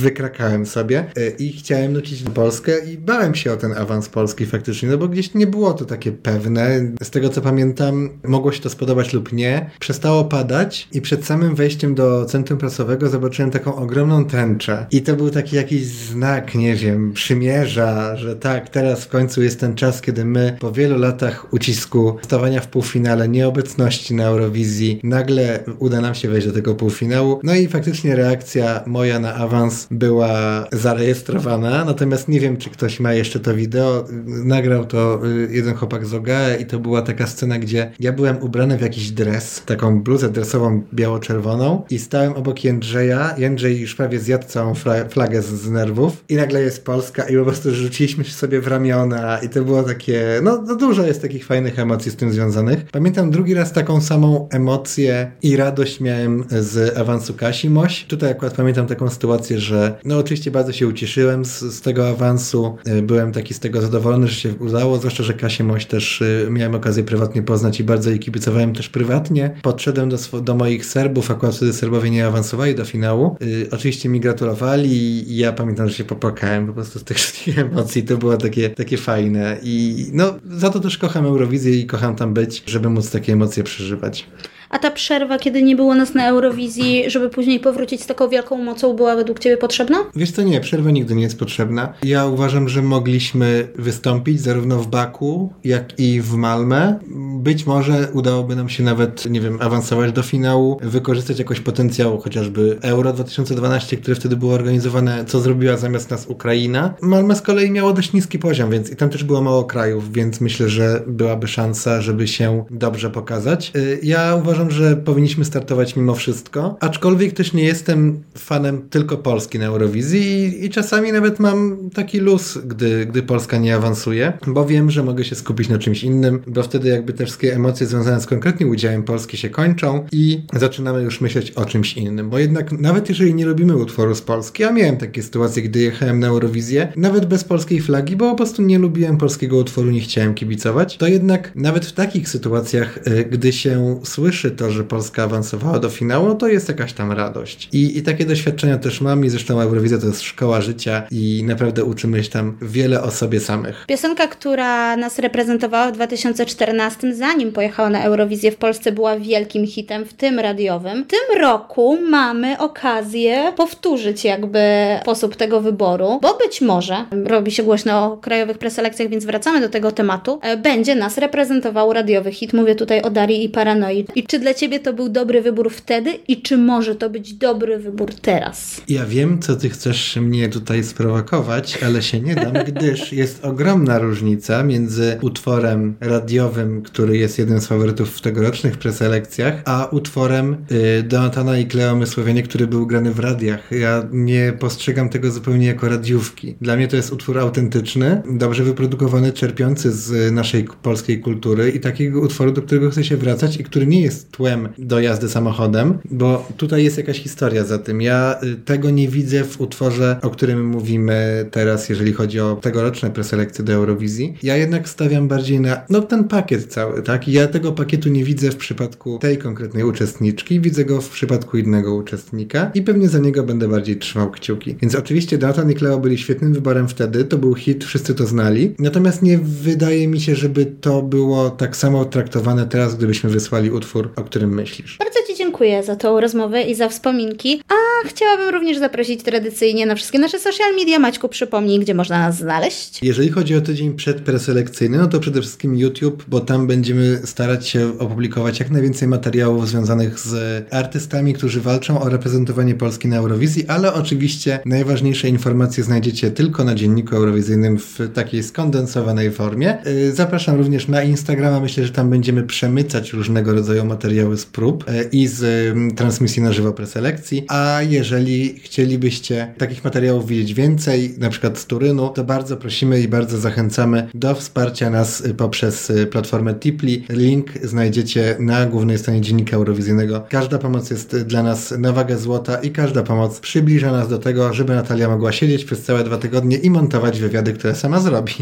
wykrakałem 0.01 0.67
sobie 0.67 1.05
y, 1.19 1.35
i 1.39 1.53
chciałem 1.53 1.93
nucić 1.93 2.23
Polskę 2.23 2.85
i 2.93 2.99
bałem 2.99 3.35
się 3.35 3.53
o 3.53 3.57
ten 3.57 3.73
awans 3.73 4.09
Polski 4.09 4.47
faktycznie, 4.47 4.89
no 4.89 4.99
bo 4.99 5.09
gdzieś 5.09 5.35
nie 5.35 5.47
było 5.47 5.73
to 5.73 5.85
takie 5.85 6.13
pewne. 6.13 6.93
Z 7.03 7.11
tego 7.11 7.29
co 7.29 7.41
pamiętam, 7.41 8.11
mogło 8.25 8.53
się 8.53 8.61
to 8.61 8.71
spodobać 8.71 9.13
lub 9.13 9.33
nie. 9.33 9.71
Przestało 9.81 10.25
padać 10.25 10.89
i 10.93 11.01
przed 11.01 11.27
samym 11.27 11.55
wejściem 11.55 11.95
do 11.95 12.25
centrum 12.25 12.59
prasowego 12.59 13.09
zobaczyłem 13.09 13.51
taką 13.51 13.72
ogromną 13.77 14.25
tęczę 14.25 14.87
i 14.91 15.03
to 15.03 15.17
był 15.17 15.31
taki 15.31 15.57
jakiś 15.57 15.85
znak, 15.87 16.55
nie 16.55 16.75
wiem, 16.75 17.13
przymierza, 17.13 18.17
że 18.17 18.37
tak, 18.37 18.69
teraz 18.69 19.05
w 19.05 19.09
końcu 19.09 19.43
jest 19.43 19.61
ten 19.61 19.75
czas, 19.75 20.01
kiedy 20.01 20.25
my 20.25 20.57
po 20.61 20.73
wielu 20.73 20.99
latach 20.99 21.53
ucisku, 21.53 22.17
stawania 22.23 22.61
w 22.61 22.69
półfinale, 22.69 23.29
nieobecności 23.29 24.15
na 24.15 24.25
Eurowizji, 24.25 25.01
nagle 25.03 25.65
uda 25.79 26.01
nam 26.01 26.15
się 26.15 26.29
wejść 26.29 26.47
do 26.47 26.53
tego 26.53 26.75
półfinału. 26.75 27.41
No 27.43 27.55
i 27.55 27.69
faktycznie 27.69 28.17
reakcja 28.17 28.83
moja 28.87 29.19
na 29.19 29.35
awans 29.35 29.87
była 29.91 30.67
zarejestrowana, 30.73 31.85
natomiast 31.85 32.29
nie 32.29 32.41
wiem, 32.41 32.57
czy 32.57 32.71
ktoś 32.71 33.01
ma 33.01 33.13
jeszcze 33.13 33.41
to 33.41 33.55
wideo. 33.55 34.05
Nagrał 34.27 34.85
to 34.85 35.27
y, 35.27 35.49
jeden 35.51 35.75
chłopak 35.75 36.07
z 36.07 36.15
OGAE 36.15 36.57
i 36.61 36.67
to 36.67 36.79
była 36.79 37.03
taka 37.03 37.27
scena, 37.27 37.59
gdzie 37.59 37.93
ja 38.01 38.13
byłem 38.13 38.43
ubrany 38.43 38.79
w 38.79 38.81
jakiś 38.81 39.11
dres, 39.11 39.63
taką 39.67 40.03
bluzę 40.03 40.31
dresową 40.31 40.83
biało-czerwoną 40.95 41.83
i 41.91 41.99
stałem 41.99 42.33
obok 42.33 42.65
Jędrzeja. 42.65 43.35
Jędrzej 43.39 43.62
już 43.71 43.95
prawie 43.95 44.19
zjadł 44.21 44.47
całą 44.47 44.75
flagę 45.11 45.43
z, 45.43 45.47
z 45.47 45.71
nerwów 45.71 46.25
i 46.29 46.35
nagle 46.35 46.63
jest 46.63 46.85
Polska 46.85 47.29
i 47.29 47.37
po 47.37 47.45
prostu 47.45 47.75
rzuciliśmy 47.75 48.25
się 48.25 48.33
sobie 48.33 48.61
w 48.61 48.67
ramiona 48.67 49.39
i 49.39 49.49
to 49.49 49.65
było 49.65 49.83
takie, 49.83 50.41
no, 50.43 50.63
no 50.67 50.77
dużo 50.77 51.07
jest 51.07 51.23
takich 51.23 51.47
fajnych 51.47 51.79
emocji 51.79 52.11
z 52.11 52.17
tym 52.17 52.33
związanych. 52.33 52.85
Pamiętam 52.93 53.31
drugi 53.31 53.55
raz 53.55 53.73
taką 53.73 54.01
samą 54.01 54.49
emocję 54.51 55.33
i 55.43 55.57
radość 55.57 56.01
miałem 56.01 56.45
z 56.51 56.99
awansu 56.99 57.35
Kasi 57.35 57.71
Moś. 57.71 58.05
Tutaj 58.05 58.31
akurat 58.31 58.55
pamiętam 58.55 58.87
taką 58.87 59.11
sytuację, 59.11 59.59
że 59.59 59.99
no 60.05 60.19
oczywiście 60.19 60.51
bardzo 60.51 60.73
się 60.73 60.87
ucieszyłem 60.87 61.45
z, 61.45 61.61
z 61.61 61.81
tego 61.81 62.09
awansu. 62.09 62.77
E, 62.85 63.03
byłem 63.03 63.33
taki 63.33 63.55
z 63.55 63.61
tego 63.61 63.81
zadowolony, 63.81 64.29
że 64.29 64.35
się 64.35 64.55
udało, 64.55 64.99
zwłaszcza, 64.99 65.23
że 65.23 65.35
Kasię 65.35 65.65
Moś 65.65 65.87
też 65.87 66.23
e, 66.23 66.51
miałem 66.51 66.75
okazję 66.75 67.05
prywatnie 67.05 67.43
poznać 67.43 67.81
i 67.81 67.85
bardzo 67.85 68.11
jej 68.11 68.19
kibicowałem 68.19 68.75
też 68.75 68.89
prywatnie. 68.89 69.51
Podszedłem 69.63 70.09
do, 70.09 70.41
do 70.41 70.55
moich 70.55 70.87
Serbów, 70.87 71.31
akurat 71.31 71.57
wtedy 71.57 71.73
Serbowie 71.73 72.11
nie 72.11 72.27
awansowali 72.27 72.75
do 72.75 72.85
finału. 72.85 73.37
Yy, 73.43 73.69
oczywiście 73.71 74.09
mi 74.09 74.21
gratulowali 74.21 74.91
i 75.33 75.37
ja 75.37 75.53
pamiętam, 75.53 75.89
że 75.89 75.95
się 75.95 76.05
popłakałem 76.05 76.67
po 76.67 76.73
prostu 76.73 76.99
z 76.99 77.05
tych 77.05 77.17
wszystkich 77.23 77.59
emocji. 77.59 78.03
To 78.03 78.17
było 78.17 78.37
takie, 78.37 78.71
takie 78.71 78.97
fajne 78.97 79.57
i 79.63 80.07
no 80.13 80.35
za 80.51 80.71
to 80.71 80.81
też 80.81 80.99
kocham 80.99 81.27
Eurowizję 81.27 81.81
i 81.81 81.87
kocham 81.87 82.17
tam 82.17 82.35
być, 82.35 82.63
żeby 82.67 82.91
móc 82.91 83.11
takie 83.11 83.33
emocje 83.33 83.65
przeżywać. 83.65 84.27
A 84.73 84.79
ta 84.79 84.91
przerwa, 84.91 85.39
kiedy 85.39 85.63
nie 85.63 85.77
było 85.77 85.95
nas 85.95 86.15
na 86.15 86.29
Eurowizji, 86.29 87.11
żeby 87.11 87.31
później 87.31 87.61
powrócić 87.61 88.03
z 88.03 88.07
taką 88.07 88.29
wielką 88.29 88.59
mocą, 88.59 88.97
była 88.97 89.17
według 89.17 89.39
Ciebie 89.39 89.57
potrzebna? 89.57 89.99
Wiesz 90.17 90.31
co, 90.31 90.43
nie, 90.43 90.61
przerwa 90.61 90.91
nigdy 90.91 91.15
nie 91.15 91.23
jest 91.23 91.39
potrzebna. 91.39 91.95
Ja 92.03 92.27
uważam, 92.27 92.69
że 92.69 92.83
mogliśmy 92.83 93.69
wystąpić 93.75 94.41
zarówno 94.41 94.79
w 94.79 94.87
Baku, 94.87 95.53
jak 95.65 95.99
i 95.99 96.21
w 96.21 96.35
Malmę. 96.35 96.99
Być 97.39 97.67
może 97.67 98.09
udałoby 98.13 98.57
nam 98.57 98.69
się 98.69 98.83
nawet, 98.83 99.31
nie 99.31 99.41
wiem, 99.41 99.59
awansować 99.61 100.13
do 100.13 100.23
finału, 100.23 100.79
wykorzystać 100.83 101.39
jakoś 101.39 101.61
potencjał 101.61 102.19
chociażby 102.19 102.79
Euro 102.83 103.13
2012, 103.13 103.97
które 103.97 104.17
wtedy 104.17 104.37
było 104.37 104.55
organizowane, 104.55 105.25
co 105.25 105.41
zrobiła 105.41 105.77
zamiast 105.77 106.11
nas 106.11 106.27
Ukraina. 106.27 106.95
Malmę 107.03 107.37
z 107.37 107.43
kolei 107.43 107.71
miało 107.71 107.93
dość 107.93 108.13
niski 108.13 108.39
poziom, 108.39 108.71
więc 108.71 108.91
i 108.91 108.97
tam 108.97 109.09
też 109.09 109.25
było 109.25 109.43
mało 109.43 109.65
krajów, 109.65 110.13
więc 110.13 110.41
myślę, 110.41 110.69
że 110.69 111.03
byłaby 111.07 111.49
szansa, 111.49 112.01
żeby 112.01 112.29
się 112.29 112.65
dobrze 112.71 113.11
pokazać. 113.11 113.73
Y, 113.77 114.01
ja 114.03 114.35
uważam, 114.35 114.62
uważam, 114.63 114.79
że 114.79 114.97
powinniśmy 114.97 115.45
startować 115.45 115.97
mimo 115.97 116.15
wszystko, 116.15 116.77
aczkolwiek 116.81 117.33
też 117.33 117.53
nie 117.53 117.65
jestem 117.65 118.23
fanem 118.39 118.89
tylko 118.91 119.17
Polski 119.17 119.59
na 119.59 119.67
Eurowizji 119.67 120.23
i, 120.23 120.65
i 120.65 120.71
czasami 120.71 121.13
nawet 121.13 121.41
mam 121.41 121.91
taki 121.95 122.19
luz, 122.19 122.59
gdy, 122.59 123.07
gdy 123.07 123.23
Polska 123.23 123.59
nie 123.59 123.77
awansuje, 123.77 124.33
bo 124.47 124.67
wiem, 124.67 124.91
że 124.91 125.03
mogę 125.03 125.25
się 125.25 125.35
skupić 125.35 125.69
na 125.69 125.79
czymś 125.79 126.05
innym, 126.05 126.43
bo 126.47 126.63
wtedy 126.63 126.89
jakby 126.89 127.13
te 127.13 127.25
wszystkie 127.25 127.55
emocje 127.55 127.87
związane 127.87 128.21
z 128.21 128.27
konkretnym 128.27 128.71
udziałem 128.71 129.03
Polski 129.03 129.37
się 129.37 129.51
kończą 129.51 130.07
i 130.13 130.43
zaczynamy 130.53 131.03
już 131.03 131.21
myśleć 131.21 131.51
o 131.51 131.65
czymś 131.65 131.97
innym, 131.97 132.31
bo 132.31 132.39
jednak 132.39 132.73
nawet 132.73 133.09
jeżeli 133.09 133.35
nie 133.35 133.47
lubimy 133.47 133.77
utworu 133.77 134.15
z 134.15 134.23
Polski, 134.23 134.65
a 134.65 134.73
miałem 134.73 134.97
takie 134.97 135.23
sytuacje, 135.23 135.63
gdy 135.63 135.81
jechałem 135.81 136.21
na 136.21 136.27
Eurowizję, 136.27 136.93
nawet 136.97 137.27
bez 137.27 137.45
polskiej 137.45 137.81
flagi, 137.81 138.17
bo 138.17 138.31
po 138.31 138.37
prostu 138.37 138.63
nie 138.63 138.79
lubiłem 138.79 139.17
polskiego 139.17 139.57
utworu, 139.57 139.91
nie 139.91 140.01
chciałem 140.01 140.35
kibicować, 140.35 140.97
to 140.97 141.07
jednak 141.07 141.53
nawet 141.55 141.87
w 141.87 141.93
takich 141.93 142.29
sytuacjach, 142.29 142.99
y, 143.07 143.25
gdy 143.31 143.53
się 143.53 144.01
słyszy 144.05 144.52
to, 144.53 144.71
że 144.71 144.85
Polska 144.85 145.23
awansowała 145.23 145.79
do 145.79 145.89
finału, 145.89 146.35
to 146.35 146.49
jest 146.49 146.69
jakaś 146.69 146.93
tam 146.93 147.13
radość. 147.13 147.69
I, 147.73 147.99
i 147.99 148.03
takie 148.03 148.25
doświadczenia 148.25 148.79
też 148.79 149.01
mam 149.01 149.25
i 149.25 149.29
zresztą 149.29 149.61
Eurowizja 149.61 149.99
to 149.99 150.07
jest 150.07 150.23
szkoła 150.23 150.61
życia 150.61 151.03
i 151.11 151.45
naprawdę 151.47 151.85
uczymy 151.85 152.25
się 152.25 152.31
tam 152.31 152.59
wiele 152.63 153.03
o 153.03 153.11
sobie 153.11 153.41
samych. 153.41 153.85
Piosenka, 153.89 154.27
która 154.27 154.97
nas 154.97 155.19
reprezentowała 155.19 155.91
w 155.91 155.93
2014, 155.93 157.15
zanim 157.15 157.53
pojechała 157.53 157.91
na 157.91 158.05
Eurowizję 158.05 158.53
w 158.53 158.57
Polsce, 158.57 158.93
była 158.93 159.19
wielkim 159.19 159.67
hitem, 159.67 160.05
w 160.05 160.13
tym 160.13 160.39
radiowym. 160.39 161.05
W 161.05 161.07
tym 161.07 161.41
roku 161.41 161.99
mamy 162.11 162.59
okazję 162.59 163.53
powtórzyć 163.57 164.25
jakby 164.25 164.61
sposób 165.03 165.37
tego 165.37 165.61
wyboru, 165.61 166.19
bo 166.23 166.39
być 166.39 166.61
może, 166.61 167.05
robi 167.25 167.51
się 167.51 167.63
głośno 167.63 168.05
o 168.05 168.17
krajowych 168.17 168.59
preselekcjach, 168.59 169.09
więc 169.09 169.25
wracamy 169.25 169.61
do 169.61 169.69
tego 169.69 169.93
tematu, 169.93 170.39
e, 170.43 170.57
będzie 170.57 170.95
nas 170.95 171.19
reprezentował 171.19 171.93
radiowy 171.93 172.33
hit. 172.33 172.53
Mówię 172.53 172.75
tutaj 172.75 173.03
o 173.03 173.11
Darii 173.11 173.45
i 173.45 173.49
Paranoid. 173.49 174.17
I 174.17 174.23
czy 174.23 174.39
dla 174.43 174.55
Ciebie 174.55 174.81
to 174.81 174.93
był 174.93 175.09
dobry 175.09 175.43
wybór 175.43 175.71
wtedy 175.71 176.11
i 176.29 176.43
czy 176.43 176.57
może 176.57 176.95
to 176.95 177.11
być 177.11 177.35
dobry 177.35 177.79
wybór 177.79 178.15
teraz? 178.15 178.81
Ja 178.89 179.07
wiem, 179.07 179.43
co 179.43 179.57
Ty 179.57 179.71
chcesz 179.71 180.17
mnie 180.17 180.49
tutaj 180.49 180.85
sprowokować, 180.85 181.79
ale 181.85 182.03
się 182.03 182.21
nie 182.21 182.35
dam, 182.35 182.53
gdyż 182.73 183.13
jest 183.13 183.45
ogromna 183.45 183.99
różnica 183.99 184.63
między 184.63 185.19
utworem 185.21 185.95
radiowym, 186.01 186.83
który 186.83 187.17
jest 187.17 187.39
jednym 187.39 187.61
z 187.61 187.67
faworytów 187.67 188.17
w 188.17 188.21
tegorocznych 188.21 188.79
preselekcjach, 188.79 189.63
a 189.65 189.89
utworem 189.91 190.57
y, 190.99 191.03
Donatana 191.03 191.59
i 191.59 191.67
Kleo 191.67 191.97
Mysłowienie, 191.97 192.43
który 192.43 192.67
był 192.67 192.87
grany 192.87 193.11
w 193.11 193.19
radiach. 193.19 193.71
Ja 193.71 194.07
nie 194.13 194.53
postrzegam 194.59 195.09
tego 195.09 195.31
zupełnie 195.31 195.67
jako 195.67 195.89
radiówki. 195.89 196.55
Dla 196.61 196.77
mnie 196.77 196.89
to 196.89 196.97
jest 196.97 197.13
utwór 197.13 197.39
autentyczny, 197.39 198.23
dobrze 198.31 198.65
wyprodukowany, 198.65 199.33
czerpiący 199.33 199.93
z 199.93 200.33
naszej 200.33 200.65
polskiej 200.83 201.21
kultury 201.21 201.71
i 201.71 201.81
takiego 201.81 202.21
utworu, 202.21 202.53
do 202.53 202.63
którego 202.63 202.91
chce 202.91 203.05
się 203.05 203.17
wracać 203.17 203.57
i 203.57 203.65
który 203.65 203.87
nie 203.87 204.03
jest 204.03 204.32
tłem 204.33 204.69
do 204.79 205.01
jazdy 205.01 205.29
samochodem, 205.29 205.99
bo 206.11 206.49
tutaj 206.57 206.85
jest 206.85 206.99
jakaś 206.99 207.21
historia 207.21 207.65
za 207.65 207.79
tym. 207.79 208.03
Ja 208.03 208.41
y, 208.43 208.57
tego 208.57 208.91
nie 208.91 209.09
widzę 209.09 209.45
w 209.45 209.61
utworze, 209.61 210.17
o 210.23 210.31
którym 210.31 210.67
mówimy 210.67 211.47
teraz, 211.51 211.89
jeżeli 211.89 212.13
chodzi 212.13 212.41
o 212.41 212.57
tegoroczne 212.63 213.11
preselekcje 213.11 213.65
do 213.65 213.73
Eurowizji. 213.73 214.37
Ja 214.43 214.57
jednak 214.57 214.89
stawiam 214.89 215.29
bardziej 215.29 215.61
na 215.61 215.83
no 215.91 216.01
ten 216.01 216.25
pakiet 216.25 216.67
cały, 216.67 217.03
tak? 217.03 217.29
ja 217.29 217.47
tego 217.47 217.73
pakietu 217.73 218.09
nie 218.09 218.25
widzę 218.25 218.51
w 218.51 218.57
przypadku 218.57 219.19
tej 219.19 219.39
konkretnej 219.39 219.85
uczestniczki, 219.85 220.61
widzę 220.61 220.85
go 220.85 221.01
w 221.01 221.09
przypadku 221.09 221.59
innego 221.59 221.95
uczestnika 221.95 222.71
i 222.75 222.83
pewnie 222.83 223.09
za 223.09 223.19
niego 223.19 223.43
będę 223.43 223.69
bardziej 223.69 223.97
trzymał 223.97 224.31
kciuki. 224.31 224.77
Więc 224.83 224.95
oczywiście 224.95 225.39
Nathan 225.39 225.71
i 225.71 225.75
Cleo 225.75 225.99
byli 225.99 226.19
świetnym 226.19 226.53
wyborem 226.53 226.89
wtedy, 226.89 227.25
to 227.25 227.39
był 227.39 227.55
hit, 227.55 227.85
wszyscy 227.85 228.15
to 228.15 228.27
znali, 228.27 228.75
natomiast 228.79 229.23
nie 229.23 229.39
wydaje 229.39 230.09
mi 230.09 230.21
się, 230.21 230.37
żeby 230.37 230.67
to 230.67 231.03
było 231.03 231.51
tak 231.51 231.77
samo 231.77 232.05
traktowane 232.05 232.67
teraz, 232.67 232.97
gdybyśmy 232.97 233.31
wysłali 233.31 233.71
utwór, 233.71 234.11
o 234.23 234.25
którym 234.25 234.55
myślisz. 234.55 234.97
Bardzo 234.99 235.19
Ci 235.27 235.35
dziękuję 235.35 235.83
za 235.83 235.97
tą 235.97 236.21
rozmowę 236.21 236.63
i 236.63 236.75
za 236.75 236.89
wspominki. 236.89 237.63
A 237.69 237.82
chciałabym 238.07 238.55
również 238.55 238.79
zaprosić 238.79 239.23
tradycyjnie 239.23 239.87
na 239.87 239.95
wszystkie 239.95 240.19
nasze 240.19 240.39
social 240.39 240.75
media. 240.77 240.99
Maćku, 240.99 241.29
przypomnij, 241.29 241.79
gdzie 241.79 241.95
można 241.95 242.19
nas 242.19 242.37
znaleźć. 242.37 243.03
Jeżeli 243.03 243.31
chodzi 243.31 243.57
o 243.57 243.61
tydzień 243.61 243.95
przedpreselekcyjny, 243.95 244.99
no 244.99 245.07
to 245.07 245.21
przede 245.21 245.41
wszystkim 245.41 245.79
YouTube, 245.79 246.25
bo 246.29 246.41
tam 246.41 246.67
będziemy 246.67 247.21
starać 247.25 247.69
się 247.69 247.99
opublikować 247.99 248.61
jak 248.61 248.71
najwięcej 248.71 249.09
materiałów 249.09 249.69
związanych 249.69 250.19
z 250.19 250.65
artystami, 250.73 251.35
którzy 251.35 251.61
walczą 251.61 252.01
o 252.01 252.09
reprezentowanie 252.09 252.75
Polski 252.75 253.09
na 253.09 253.17
Eurowizji, 253.17 253.65
ale 253.69 253.95
oczywiście 253.95 254.59
najważniejsze 254.67 255.29
informacje 255.29 255.85
znajdziecie 255.85 256.31
tylko 256.31 256.65
na 256.65 256.75
dzienniku 256.75 257.17
eurowizyjnym 257.17 257.79
w 257.79 257.99
takiej 258.15 258.43
skondensowanej 258.43 259.31
formie. 259.31 259.87
Y, 259.87 260.13
zapraszam 260.13 260.57
również 260.57 260.89
na 260.89 261.03
Instagrama. 261.03 261.61
Myślę, 261.61 261.85
że 261.85 261.93
tam 261.93 262.11
będziemy 262.11 262.43
przemycać 262.43 263.13
różnego 263.13 263.53
rodzaju 263.53 263.85
materiały 263.85 264.39
z 264.39 264.47
prób 264.47 264.85
e, 264.89 265.03
i 265.03 265.27
z 265.27 265.43
mm, 265.43 265.95
transmisji 265.95 266.43
na 266.43 266.53
żywo 266.53 266.73
preselekcji, 266.73 267.45
a 267.49 267.83
jeżeli 267.93 268.61
chcielibyście 268.61 269.55
takich 269.59 269.85
materiałów 269.85 270.27
widzieć 270.27 270.55
więcej, 270.55 271.15
na 271.19 271.31
przykład 271.31 271.59
z 271.59 271.67
Turynu, 271.67 272.09
to 272.09 272.25
bardzo 272.25 272.57
prosimy 272.57 273.01
i 273.01 273.09
bardzo 273.09 273.39
zachęcamy 273.39 274.09
do 274.15 274.35
wsparcia 274.35 274.91
nas 274.91 275.21
y, 275.21 275.35
poprzez 275.35 275.91
y, 275.91 276.07
platformę 276.07 276.55
Tipli. 276.55 277.05
Link 277.09 277.47
znajdziecie 277.63 278.37
na 278.39 278.67
głównej 278.67 278.99
stronie 278.99 279.21
Dziennika 279.21 279.57
Eurowizyjnego. 279.57 280.27
Każda 280.29 280.59
pomoc 280.59 280.91
jest 280.91 281.17
dla 281.17 281.43
nas 281.43 281.75
na 281.79 281.93
wagę 281.93 282.19
złota 282.19 282.57
i 282.57 282.71
każda 282.71 283.03
pomoc 283.03 283.41
przybliża 283.41 283.93
nas 283.93 284.09
do 284.09 284.19
tego, 284.19 284.53
żeby 284.53 284.75
Natalia 284.75 285.09
mogła 285.09 285.33
siedzieć 285.33 285.65
przez 285.65 285.83
całe 285.83 286.05
dwa 286.05 286.19
tygodnie 286.19 286.57
i 286.57 286.71
montować 286.71 287.21
wywiady, 287.21 287.53
które 287.53 287.75
sama 287.75 288.01
zrobi. 288.01 288.35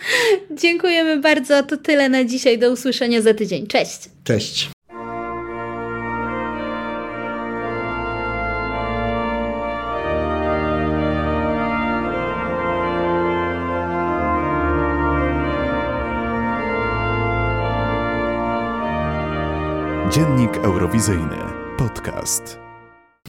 Dziękujemy 0.62 1.20
bardzo. 1.20 1.62
To 1.62 1.76
tyle 1.76 2.08
na 2.08 2.24
dzisiaj. 2.24 2.58
Do 2.58 2.72
usłyszenia 2.72 3.22
za 3.22 3.34
tydzień. 3.34 3.66
Cześć. 3.66 4.10
Cześć. 4.24 4.70
Dziennik 20.52 20.64
Eurowizyjny. 20.66 21.36
Podcast. 21.78 22.61